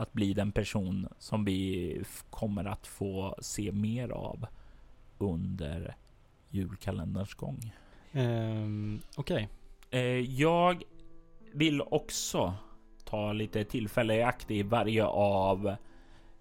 [0.02, 4.46] att bli den person som vi kommer att få se mer av
[5.18, 5.96] under
[6.50, 7.74] julkalenderns gång.
[8.12, 9.48] Um, Okej.
[9.90, 10.00] Okay.
[10.00, 10.82] Eh, jag
[11.52, 12.54] vill också
[13.04, 15.76] ta lite tillfälle i akt i varje av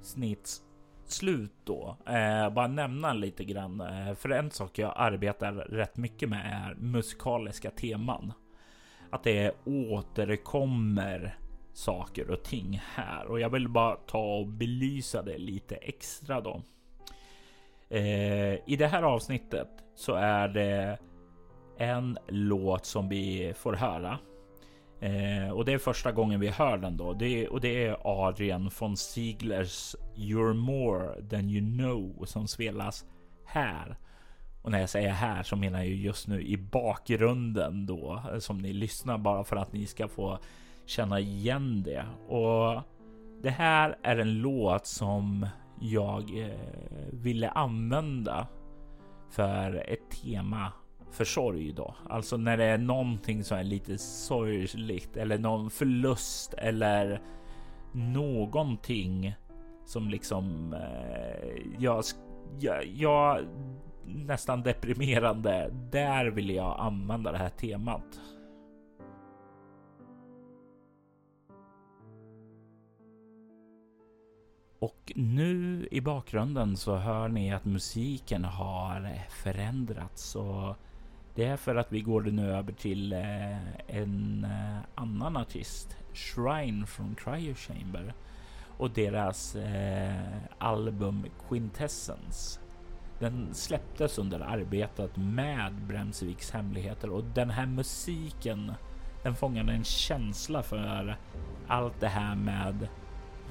[0.01, 0.61] snitts
[1.05, 1.97] slut då.
[2.05, 3.81] Eh, bara nämna lite grann.
[3.81, 8.33] Eh, för en sak jag arbetar rätt mycket med är musikaliska teman.
[9.09, 11.37] Att det återkommer
[11.73, 16.61] saker och ting här och jag vill bara ta och belysa det lite extra då.
[17.89, 20.97] Eh, I det här avsnittet så är det
[21.77, 24.19] en låt som vi får höra
[25.01, 27.13] Eh, och det är första gången vi hör den då.
[27.13, 27.97] Det, och det är
[28.27, 33.05] Adrian von Sieglers You're more than you know som spelas
[33.45, 33.97] här.
[34.61, 38.73] Och när jag säger här så menar jag just nu i bakgrunden då som ni
[38.73, 40.39] lyssnar bara för att ni ska få
[40.85, 42.05] känna igen det.
[42.27, 42.81] Och
[43.41, 45.47] det här är en låt som
[45.79, 48.47] jag eh, ville använda
[49.29, 50.71] för ett tema
[51.11, 51.95] för sorg då.
[52.09, 57.21] Alltså när det är någonting som är lite sorgligt eller någon förlust eller
[57.93, 59.35] någonting
[59.85, 62.03] som liksom eh, jag,
[62.59, 63.45] jag, jag
[64.05, 65.73] nästan deprimerande.
[65.91, 68.19] Där vill jag använda det här temat.
[74.81, 80.35] Och nu i bakgrunden så hör ni att musiken har förändrats.
[80.35, 80.75] Och
[81.35, 86.87] det är för att vi går nu över till eh, en eh, annan artist, Shrine
[86.87, 88.13] från Cryo Chamber.
[88.77, 92.59] Och deras eh, album Quintessence.
[93.19, 97.09] Den släpptes under arbetet med Bremsviks hemligheter.
[97.09, 98.73] Och den här musiken
[99.23, 101.17] den fångade en känsla för
[101.67, 102.87] allt det här med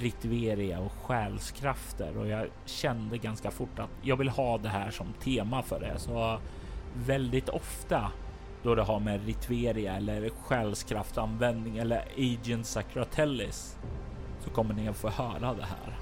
[0.00, 5.06] Ritveria och själskrafter och jag kände ganska fort att jag vill ha det här som
[5.12, 5.98] tema för det.
[5.98, 6.38] Så
[6.94, 8.12] väldigt ofta
[8.62, 13.78] då det har med Ritveria eller själskraftanvändning eller Agent Sacratellis
[14.40, 15.96] så kommer ni att få höra det här.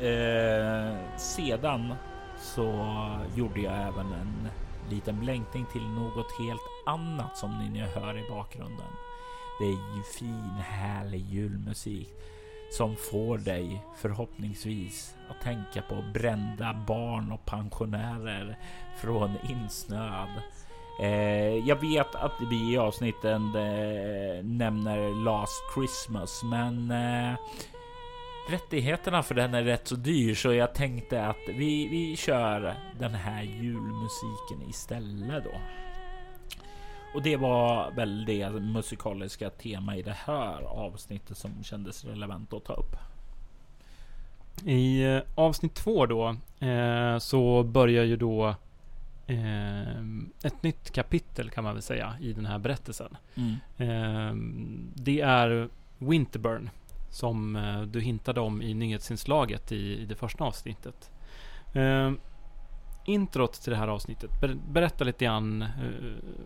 [0.00, 1.94] Eh, sedan
[2.38, 2.72] så
[3.34, 4.48] gjorde jag även en
[4.90, 8.86] liten blänkning till något helt annat som ni nu hör i bakgrunden.
[9.60, 12.08] Det är ju fin härlig julmusik
[12.70, 18.58] som får dig förhoppningsvis att tänka på brända barn och pensionärer
[19.00, 20.42] från insnöad.
[21.02, 27.38] Eh, jag vet att vi i avsnitten eh, nämner Last Christmas, men eh,
[28.50, 33.14] rättigheterna för den är rätt så dyr så jag tänkte att vi, vi kör den
[33.14, 35.60] här julmusiken istället då.
[37.14, 42.64] Och det var väl det musikaliska tema i det här avsnittet som kändes relevant att
[42.64, 42.96] ta upp.
[44.64, 46.36] I eh, avsnitt två då
[46.66, 48.54] eh, så börjar ju då
[49.26, 50.00] eh,
[50.42, 53.16] ett nytt kapitel kan man väl säga i den här berättelsen.
[53.34, 53.56] Mm.
[53.76, 54.34] Eh,
[54.94, 56.70] det är Winterburn
[57.10, 61.10] som eh, du hintade om i nyhetsinslaget i, i det första avsnittet.
[63.10, 65.68] Introt till det här avsnittet, ber, berätta lite grann eh,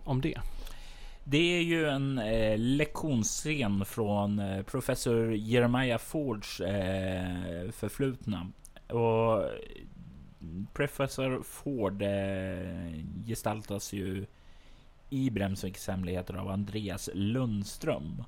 [0.03, 0.39] om det.
[1.23, 8.47] Det är ju en eh, lektionsscen från eh, professor Jeremiah Fords eh, förflutna.
[8.87, 9.43] Och
[10.73, 14.25] professor Ford eh, gestaltas ju
[15.09, 18.23] i Bremsviks hemligheter av Andreas Lundström.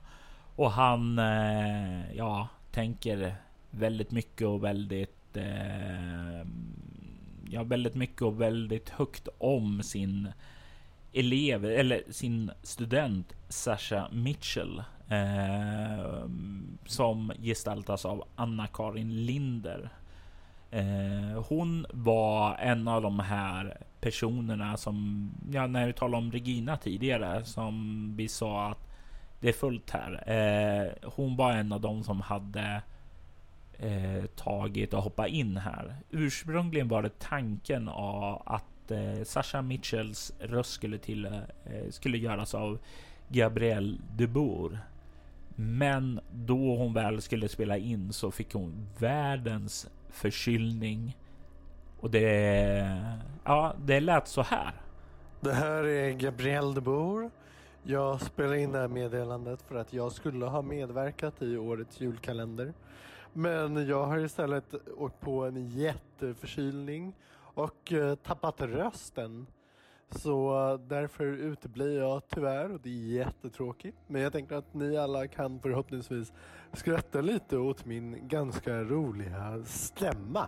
[0.55, 3.35] Och han, eh, ja, tänker
[3.71, 6.47] väldigt mycket och väldigt, eh,
[7.49, 10.31] ja, väldigt mycket och väldigt högt om sin
[11.13, 16.27] elev eller sin student Sasha Mitchell eh,
[16.85, 19.89] som gestaltas av Anna-Karin Linder.
[20.71, 26.77] Eh, hon var en av de här personerna som, ja, när vi talade om Regina
[26.77, 28.87] tidigare, som vi sa att
[29.39, 30.29] det är fullt här.
[30.29, 32.81] Eh, hon var en av de som hade
[33.79, 35.95] eh, tagit och hoppat in här.
[36.11, 42.55] Ursprungligen var det tanken av att eh, Sasha Mitchells röst skulle, till, eh, skulle göras
[42.55, 42.79] av
[43.29, 44.79] Gabrielle Debour.
[45.55, 51.17] Men då hon väl skulle spela in så fick hon världens förkylning.
[51.99, 54.73] Och det, ja, det lät så här.
[55.39, 57.31] Det här är Gabrielle Debour.
[57.83, 62.73] Jag spelar in det här meddelandet för att jag skulle ha medverkat i årets julkalender.
[63.37, 69.47] Men jag har istället åkt på en jätteförkylning och eh, tappat rösten.
[70.09, 73.97] Så därför uteblir jag tyvärr och det är jättetråkigt.
[74.07, 76.33] Men jag tänker att ni alla kan förhoppningsvis
[76.73, 80.47] skratta lite åt min ganska roliga stämma.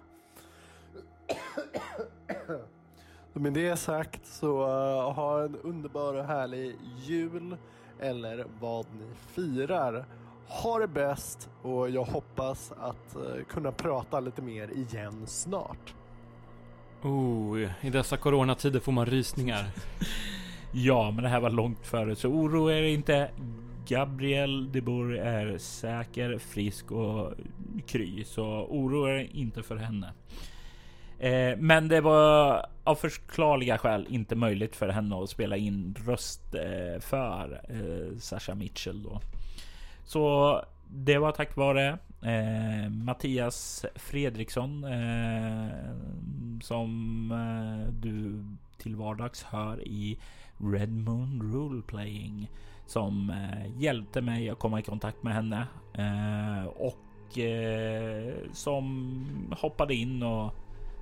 [3.33, 7.57] Med det sagt så uh, ha en underbar och härlig jul
[7.99, 10.05] eller vad ni firar.
[10.50, 15.93] Ha det bäst och jag hoppas att uh, kunna prata lite mer igen snart.
[17.02, 19.66] Oh, i dessa coronatider får man rysningar.
[20.74, 23.32] ja, men det här var långt före, så oroa er inte.
[23.88, 27.34] Gabriel de Boer är säker, frisk och
[27.88, 30.14] kry, så oroa er inte för henne.
[31.20, 36.56] Eh, men det var av förklarliga skäl inte möjligt för henne att spela in röst
[36.56, 39.22] eh, för eh, Sasha Mitchell då.
[40.10, 41.88] Så det var tack vare
[42.22, 45.70] eh, Mattias Fredriksson eh,
[46.62, 46.91] som
[47.32, 48.43] eh, du
[48.78, 50.20] till vardags hör i
[50.57, 52.47] Red Moon Rule-Playing.
[52.86, 59.26] som eh, hjälpte mig att komma i kontakt med henne eh, och eh, som
[59.60, 60.53] hoppade in och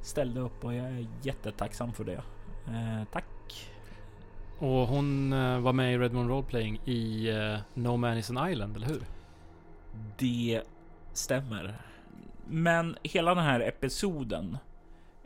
[0.01, 2.21] ställde upp och jag är jättetacksam för det.
[2.67, 3.36] Eh, tack!
[4.59, 8.51] Och hon eh, var med i Red Moon Playing i eh, No Man Is An
[8.51, 9.03] Island, eller hur?
[10.17, 10.61] Det
[11.13, 11.81] stämmer.
[12.47, 14.57] Men hela den här episoden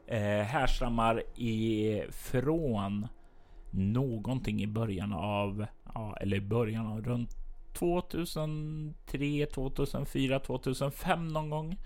[0.08, 3.08] eh, härstammar ifrån
[3.72, 7.30] någonting i början av, ja, eller i början av runt
[7.74, 11.78] 2003, 2004, 2005 någon gång.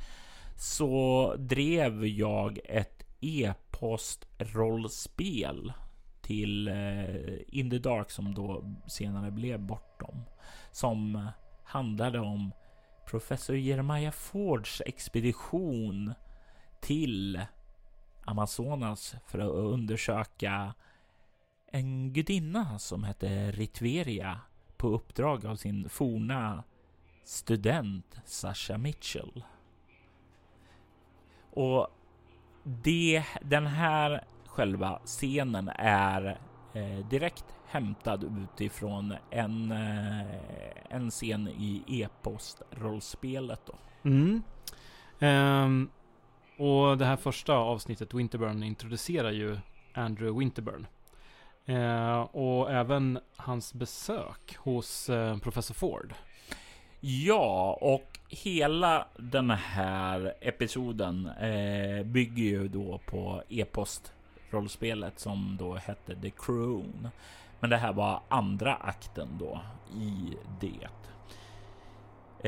[0.57, 5.73] Så drev jag ett e-postrollspel
[6.25, 10.25] till eh, In the Dark som då senare blev Bortom.
[10.71, 11.27] Som
[11.63, 12.51] handlade om
[13.05, 16.13] professor Jeremiah Fords expedition
[16.81, 17.41] till
[18.25, 20.73] Amazonas för att undersöka
[21.67, 24.39] en gudinna som hette Ritveria
[24.77, 26.63] på uppdrag av sin forna
[27.23, 29.43] student Sasha Mitchell.
[31.51, 31.87] Och
[32.63, 34.23] det, den här
[34.55, 36.39] själva scenen är
[36.73, 40.21] eh, direkt hämtad utifrån en, eh,
[40.89, 43.69] en scen i e-post-rollspelet.
[44.03, 44.41] Mm.
[45.19, 45.89] Um,
[46.57, 49.57] och det här första avsnittet, Winterburn, introducerar ju
[49.93, 50.87] Andrew Winterburn.
[51.69, 56.13] Uh, och även hans besök hos uh, professor Ford.
[56.99, 64.13] Ja, och hela den här episoden eh, bygger ju då på e-post
[64.49, 67.09] rollspelet som då hette The Crown.
[67.59, 69.61] Men det här var andra akten då
[69.93, 70.89] i det.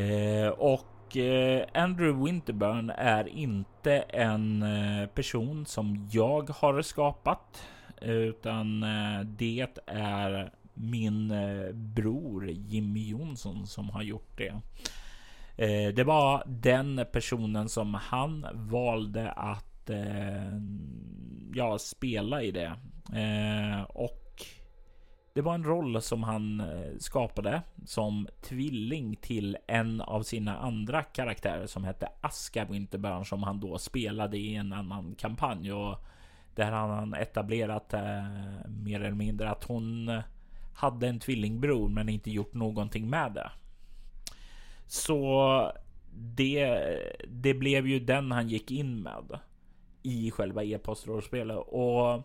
[0.01, 7.63] Eh, och och eh, Andrew Winterburn är inte en eh, person som jag har skapat,
[8.01, 14.61] utan eh, det är min eh, bror Jimmy Jonsson som har gjort det.
[15.57, 20.61] Eh, det var den personen som han valde att eh,
[21.53, 22.73] ja, spela i det.
[23.13, 24.27] Eh, och
[25.33, 31.03] det var en roll som han eh, skapade som tvilling till en av sina andra
[31.03, 36.05] karaktärer som hette Aska Winterburn som han då spelade i en annan kampanj och
[36.55, 38.25] där han han etablerat eh,
[38.67, 40.21] mer eller mindre att hon
[40.73, 43.51] hade en tvillingbror men inte gjort någonting med det.
[44.87, 45.71] Så
[46.13, 46.79] det,
[47.27, 49.39] det blev ju den han gick in med
[50.07, 51.57] i själva e-postrollspelet.
[51.67, 52.23] Och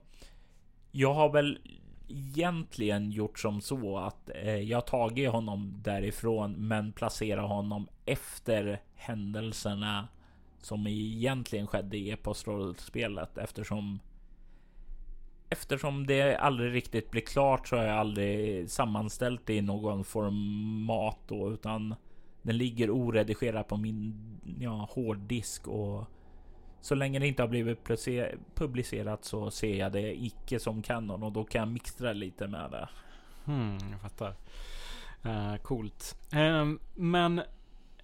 [0.90, 1.58] jag har väl
[2.08, 10.08] egentligen gjort som så att eh, jag tagit honom därifrån men placerar honom efter händelserna
[10.58, 13.38] som egentligen skedde i e-postrollspelet.
[13.38, 13.98] Eftersom
[15.48, 21.18] Eftersom det aldrig riktigt blir klart så har jag aldrig sammanställt det i någon format
[21.26, 21.94] då, utan
[22.42, 24.14] den ligger oredigerad på min
[24.60, 26.04] ja, hårddisk och
[26.82, 27.84] så länge det inte har blivit
[28.54, 32.70] publicerat så ser jag det icke som kanon och då kan jag mixtra lite med
[32.70, 32.88] det.
[33.44, 34.34] Hmm, jag fattar.
[35.26, 36.16] Uh, coolt.
[36.34, 37.42] Uh, men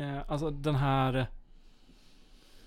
[0.00, 1.26] uh, alltså den här.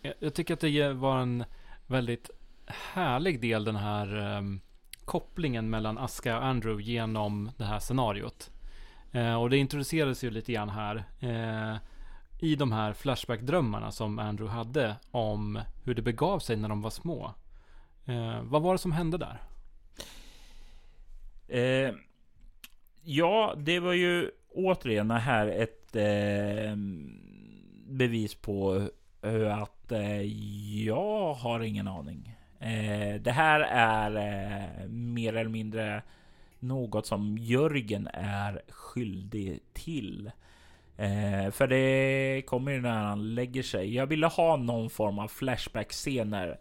[0.01, 1.43] Jag, jag, tycker att det var en
[1.87, 2.29] väldigt
[2.67, 4.61] härlig del den här um,
[5.05, 8.51] kopplingen mellan Aska och Andrew genom det här scenariot.
[9.15, 10.95] Uh, och det introducerades ju lite grann här.
[11.23, 11.77] Uh,
[12.43, 16.89] i de här Flashback-drömmarna som Andrew hade om hur det begav sig när de var
[16.89, 17.33] små.
[18.05, 19.41] Eh, vad var det som hände där?
[21.47, 21.95] Eh,
[23.03, 26.75] ja, det var ju återigen här ett eh,
[27.87, 28.87] bevis på
[29.51, 30.21] att eh,
[30.85, 32.35] jag har ingen aning.
[32.59, 36.03] Eh, det här är eh, mer eller mindre
[36.59, 40.31] något som Jörgen är skyldig till.
[41.01, 43.95] Eh, för det kommer ju när han lägger sig.
[43.95, 46.59] Jag ville ha någon form av flashback-scener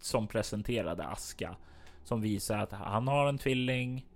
[0.00, 1.56] som presenterade Aska.
[2.04, 4.06] Som visar att han har en tvilling.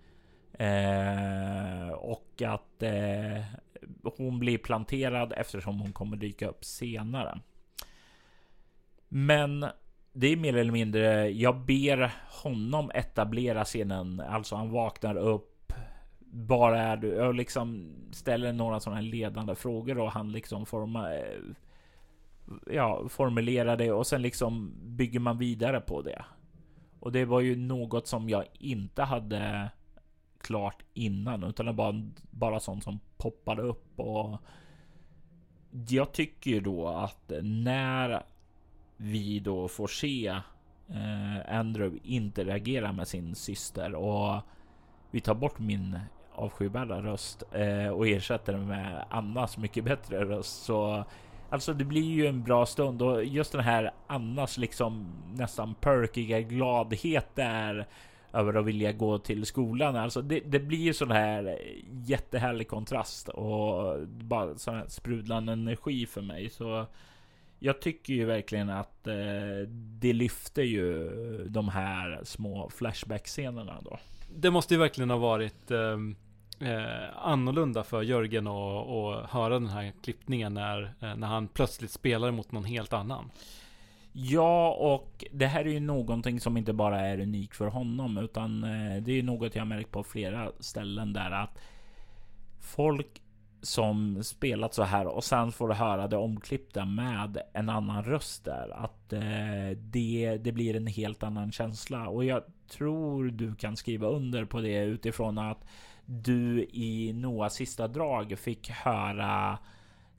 [0.53, 3.45] Eh, och att eh,
[4.17, 7.41] hon blir planterad eftersom hon kommer dyka upp senare.
[9.09, 9.67] Men
[10.13, 11.31] det är mer eller mindre.
[11.31, 12.13] Jag ber
[12.43, 14.21] honom etablera scenen.
[14.21, 15.58] Alltså han vaknar upp.
[16.31, 21.39] Bara är du Jag liksom ställer några sådana ledande frågor och han liksom forma, eh,
[22.67, 26.25] ja, formulerar det och sen liksom bygger man vidare på det.
[27.01, 29.71] Och det var ju något som jag inte hade
[30.39, 34.39] klart innan utan det var bara sånt som poppade upp och
[35.71, 38.23] jag tycker ju då att när
[38.97, 40.27] vi då får se
[40.89, 44.41] eh, Andrew interagera med sin syster och
[45.11, 45.99] vi tar bort min
[46.39, 50.63] avskyvärda röst eh, och ersätter den med Annas mycket bättre röst.
[50.63, 51.05] Så
[51.51, 56.41] alltså, det blir ju en bra stund och just den här Annas liksom nästan perkiga
[56.41, 57.87] gladhet där
[58.33, 59.97] över att vilja gå till skolan.
[59.97, 61.59] Alltså det, det blir sån här
[61.91, 66.51] jättehärlig kontrast och bara sån här sprudlande energi för mig.
[66.51, 66.87] Så
[67.59, 69.69] jag tycker ju verkligen att eh,
[70.01, 71.09] det lyfter ju
[71.49, 73.99] de här små flashback-scenerna då.
[74.37, 75.97] Det måste ju verkligen ha varit eh
[76.61, 82.31] eh, annorlunda för Jörgen att höra den här klippningen när, eh, när han plötsligt spelar
[82.31, 83.31] mot någon helt annan.
[84.13, 88.65] Ja, och det här är ju någonting som inte bara är unikt för honom, utan
[88.65, 91.59] eh, det är ju något jag märkt på flera ställen där att
[92.61, 93.23] folk
[93.63, 98.45] som spelat så här och sen får du höra det omklippta med en annan röst
[98.45, 98.85] där.
[98.85, 104.09] Att eh, det, det blir en helt annan känsla och jag tror du kan skriva
[104.09, 105.65] under på det utifrån att
[106.11, 109.59] du i Noahs sista drag fick höra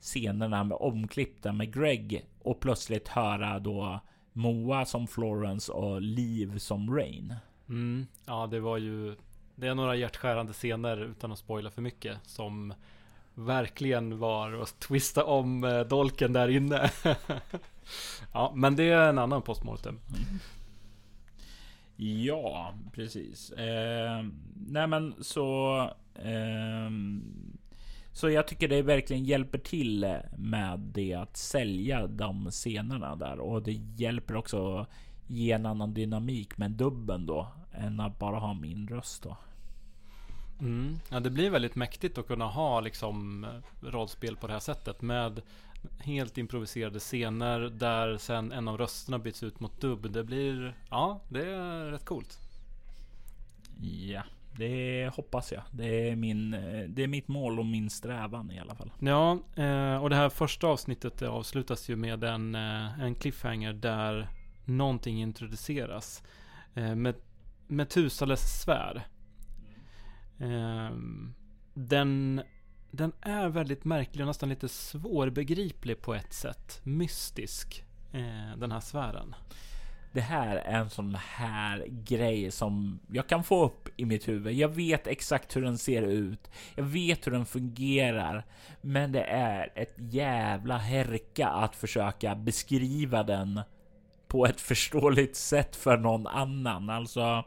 [0.00, 4.00] scenerna med omklippta med Greg och plötsligt höra då
[4.32, 7.34] Moa som Florence och Liv som Rain.
[7.68, 9.16] Mm, ja, det var ju
[9.54, 12.74] det är några hjärtskärande scener utan att spoila för mycket som
[13.34, 16.90] verkligen var att twista om eh, dolken där inne.
[18.32, 19.98] ja, men det är en annan postmortem.
[22.02, 23.50] Ja, precis.
[23.50, 24.24] Eh,
[24.66, 25.80] nej, men så.
[26.14, 26.90] Eh,
[28.12, 33.62] så jag tycker det verkligen hjälper till med det att sälja de scenerna där och
[33.62, 34.86] det hjälper också
[35.26, 39.36] ge en annan dynamik med dubben då än att bara ha min röst då.
[40.60, 40.98] Mm.
[41.10, 45.02] Ja, det blir väldigt mäktigt att kunna ha liksom eh, rollspel på det här sättet
[45.02, 45.42] med
[45.98, 50.12] Helt improviserade scener där sen en av rösterna byts ut mot dubb.
[50.12, 52.38] Det blir, ja, det är rätt coolt.
[53.82, 54.22] Ja,
[54.56, 55.62] det hoppas jag.
[55.70, 58.90] Det är, min, eh, det är mitt mål och min strävan i alla fall.
[58.98, 64.28] Ja, eh, och det här första avsnittet avslutas ju med en, eh, en cliffhanger där
[64.64, 66.22] någonting introduceras.
[66.74, 67.14] Med
[67.66, 69.06] Metusales svär.
[71.74, 72.42] Den,
[72.90, 76.80] den är väldigt märklig och nästan lite svårbegriplig på ett sätt.
[76.82, 79.34] Mystisk, eh, den här sfären
[80.12, 84.54] det här är en sån här grej som jag kan få upp i mitt huvud.
[84.54, 86.50] Jag vet exakt hur den ser ut.
[86.74, 88.44] Jag vet hur den fungerar,
[88.80, 93.60] men det är ett jävla härka att försöka beskriva den
[94.28, 96.90] på ett förståeligt sätt för någon annan.
[96.90, 97.44] Alltså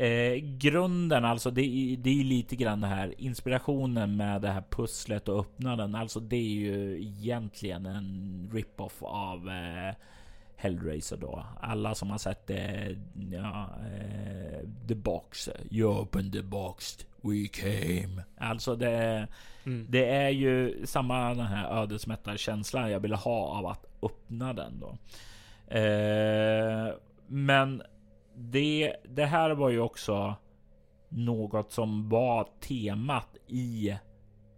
[0.00, 5.28] eh, grunden, alltså det, det är lite grann det här inspirationen med det här pusslet
[5.28, 5.94] och öppnaden.
[5.94, 9.94] Alltså det är ju egentligen en rip-off av eh,
[10.56, 11.44] Hellraiser då.
[11.60, 12.96] Alla som har sett det,
[13.32, 15.48] ja, eh, The Box.
[15.70, 18.22] You open the box, we came.
[18.38, 19.28] Alltså det,
[19.66, 19.86] mm.
[19.88, 24.80] det är ju samma den här ödesmättade känslan jag ville ha av att öppna den
[24.80, 24.98] då.
[25.76, 26.94] Eh,
[27.26, 27.82] men
[28.40, 30.34] det, det här var ju också
[31.08, 33.88] något som var temat i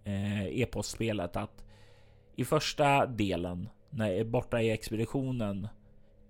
[0.05, 1.64] eh, e-postspelet att
[2.37, 5.68] i första delen när borta i expeditionen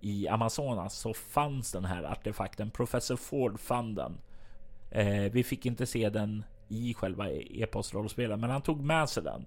[0.01, 2.71] i Amazonas så fanns den här artefakten.
[2.71, 4.17] Professor Ford fann den.
[4.91, 9.45] Eh, vi fick inte se den i själva e-postrollspelet, men han tog med sig den.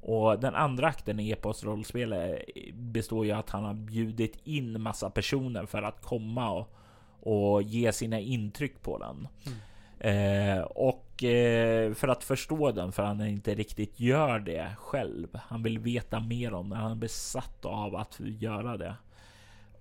[0.00, 2.42] Och den andra akten i e-postrollspelet
[2.74, 6.77] består ju att han har bjudit in massa personer för att komma och,
[7.20, 9.28] och ge sina intryck på den.
[9.46, 9.58] Mm.
[10.00, 15.28] Eh, och eh, för att förstå den, för han inte riktigt gör det själv.
[15.34, 16.78] Han vill veta mer om den.
[16.78, 18.94] Han är besatt av att göra det.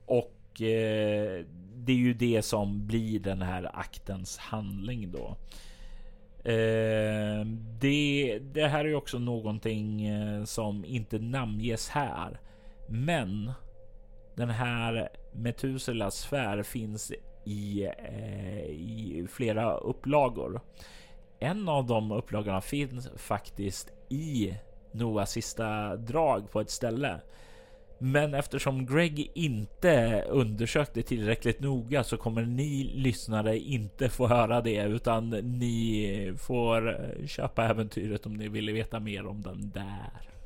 [0.05, 5.37] Och eh, det är ju det som blir den här aktens handling då.
[6.51, 7.45] Eh,
[7.79, 12.39] det, det här är också någonting eh, som inte namnges här.
[12.89, 13.51] Men
[14.35, 17.11] den här Metuselas sfär finns
[17.47, 20.61] i, eh, i flera upplagor.
[21.39, 24.53] En av de upplagorna finns faktiskt i
[24.91, 27.19] Noahs sista drag på ett ställe
[27.99, 34.83] men eftersom Greg inte undersökte tillräckligt noga så kommer ni lyssnare inte få höra det
[34.83, 40.36] utan ni får köpa äventyret om ni vill veta mer om den där.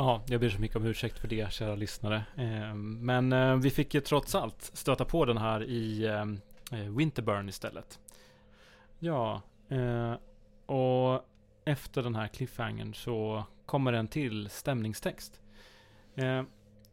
[0.00, 2.24] Ja, jag ber så mycket om ursäkt för det kära lyssnare.
[2.36, 6.40] Ehm, men eh, vi fick ju trots allt stöta på den här i ehm,
[6.72, 7.98] eh, Winterburn istället.
[8.98, 10.14] Ja, eh,
[10.66, 11.24] och
[11.64, 15.40] efter den här cliffhangern så kommer en till stämningstext.
[16.14, 16.42] Eh,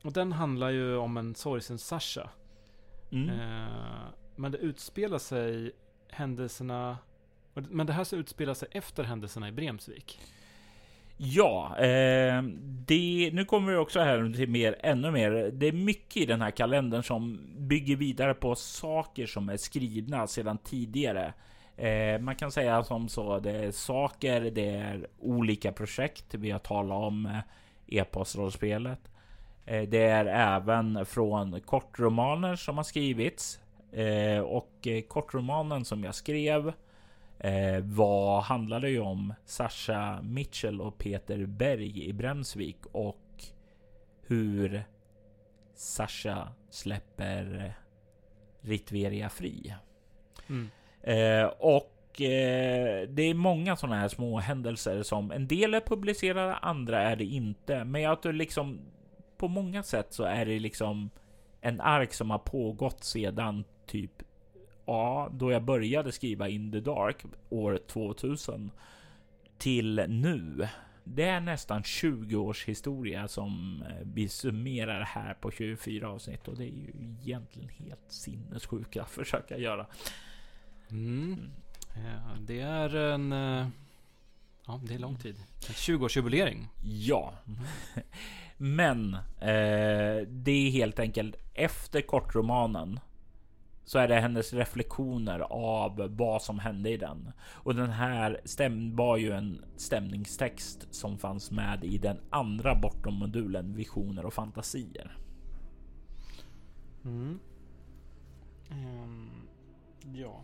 [0.03, 2.29] och den handlar ju om en sorgsen Sasha.
[3.11, 3.29] Mm.
[3.29, 5.71] Eh, men det utspelar sig
[6.09, 6.97] händelserna...
[7.53, 10.19] Men det här så utspelar sig efter händelserna i Bremsvik.
[11.17, 12.43] Ja, eh,
[12.85, 15.31] det, nu kommer vi också här till mer, ännu mer.
[15.53, 20.27] Det är mycket i den här kalendern som bygger vidare på saker som är skrivna
[20.27, 21.33] sedan tidigare.
[21.77, 26.35] Eh, man kan säga som så, det är saker, det är olika projekt.
[26.35, 27.39] Vi har talat om eh,
[27.87, 29.11] e-postrollspelet.
[29.65, 33.59] Eh, det är även från kortromaner som har skrivits
[33.91, 36.73] eh, och eh, kortromanen som jag skrev
[37.83, 43.43] var, handlade ju om Sasha Mitchell och Peter Berg i Bremsvik och
[44.27, 44.83] hur
[45.73, 47.73] Sasha släpper
[48.61, 49.75] Ritveria fri.
[50.49, 50.69] Mm.
[51.59, 51.91] och
[53.07, 57.25] det är många sådana här små händelser som en del är publicerade, andra är det
[57.25, 57.83] inte.
[57.83, 58.79] Men jag tror liksom
[59.37, 61.09] på många sätt så är det liksom
[61.61, 64.23] en ark som har pågått sedan typ
[64.85, 68.71] ja, då jag började skriva In the Dark år 2000
[69.57, 70.67] till nu.
[71.03, 76.57] Det är nästan 20 års historia som eh, vi summerar här på 24 avsnitt och
[76.57, 79.85] det är ju egentligen helt sinnessjuka att försöka göra.
[80.91, 81.51] Mm.
[81.95, 83.67] Ja, det är en eh,
[84.67, 85.35] Ja, det är lång tid.
[85.59, 86.67] 20-årsjubilering.
[86.83, 87.33] Ja.
[87.47, 87.59] Mm.
[88.57, 92.99] Men eh, det är helt enkelt efter kortromanen
[93.85, 97.31] så är det hennes reflektioner av vad som hände i den.
[97.53, 103.13] Och den här stäm var ju en stämningstext som fanns med i den andra bortom
[103.13, 105.17] modulen Visioner och fantasier.
[107.05, 107.39] Mm.
[108.71, 109.31] Um,
[110.13, 110.43] ja.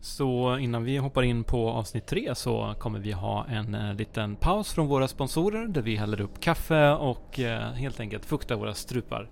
[0.00, 4.36] Så innan vi hoppar in på avsnitt tre så kommer vi ha en eh, liten
[4.36, 8.74] paus från våra sponsorer där vi häller upp kaffe och eh, helt enkelt fuktar våra
[8.74, 9.30] strupar.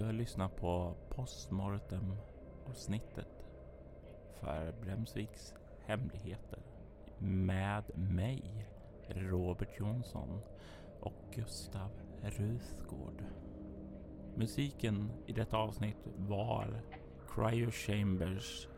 [0.00, 2.12] Du har lyssnat på postmortem
[2.66, 3.44] avsnittet
[4.40, 5.54] för Bremsviks
[5.86, 6.58] hemligheter
[7.18, 8.66] med mig,
[9.08, 10.40] Robert Jonsson
[11.00, 11.90] och Gustav
[12.22, 13.24] Ruthgård.
[14.36, 16.82] Musiken i detta avsnitt var
[17.28, 18.68] Cryo Chambers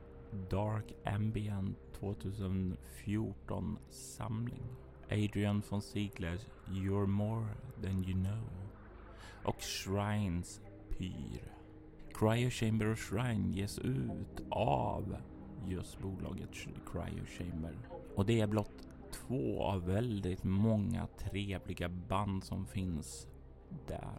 [0.51, 4.63] Dark Ambient 2014 samling.
[5.11, 7.47] Adrian von Sieglers You're More
[7.83, 8.49] Than You Know
[9.45, 10.61] och Shrines
[10.93, 11.53] vampyr.
[12.15, 15.17] Cryo Chamber och Shrine ges ut av
[15.67, 16.51] just bolaget
[16.93, 17.79] Cryo Chamber.
[18.17, 23.29] Och det är blott två av väldigt många trevliga band som finns
[23.87, 24.19] där.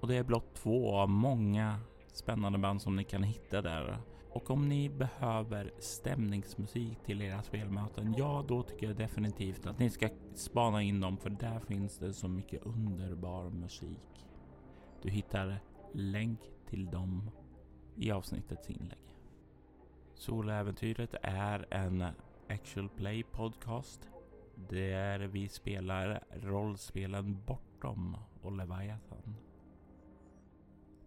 [0.00, 1.80] Och det är blott två av många
[2.12, 3.98] spännande band som ni kan hitta där.
[4.30, 9.90] Och om ni behöver stämningsmusik till era spelmöten, ja då tycker jag definitivt att ni
[9.90, 14.26] ska spana in dem för där finns det så mycket underbar musik.
[15.02, 15.60] Du hittar
[15.94, 17.30] länk till dem
[17.96, 18.98] i avsnittets inlägg.
[20.14, 22.04] Soläventyret är en
[22.48, 24.08] actual play podcast
[24.54, 29.36] där vi spelar rollspelen Bortom och Leviathan.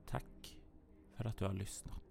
[0.06, 0.58] Tack
[1.14, 2.07] för att du har lyssnat.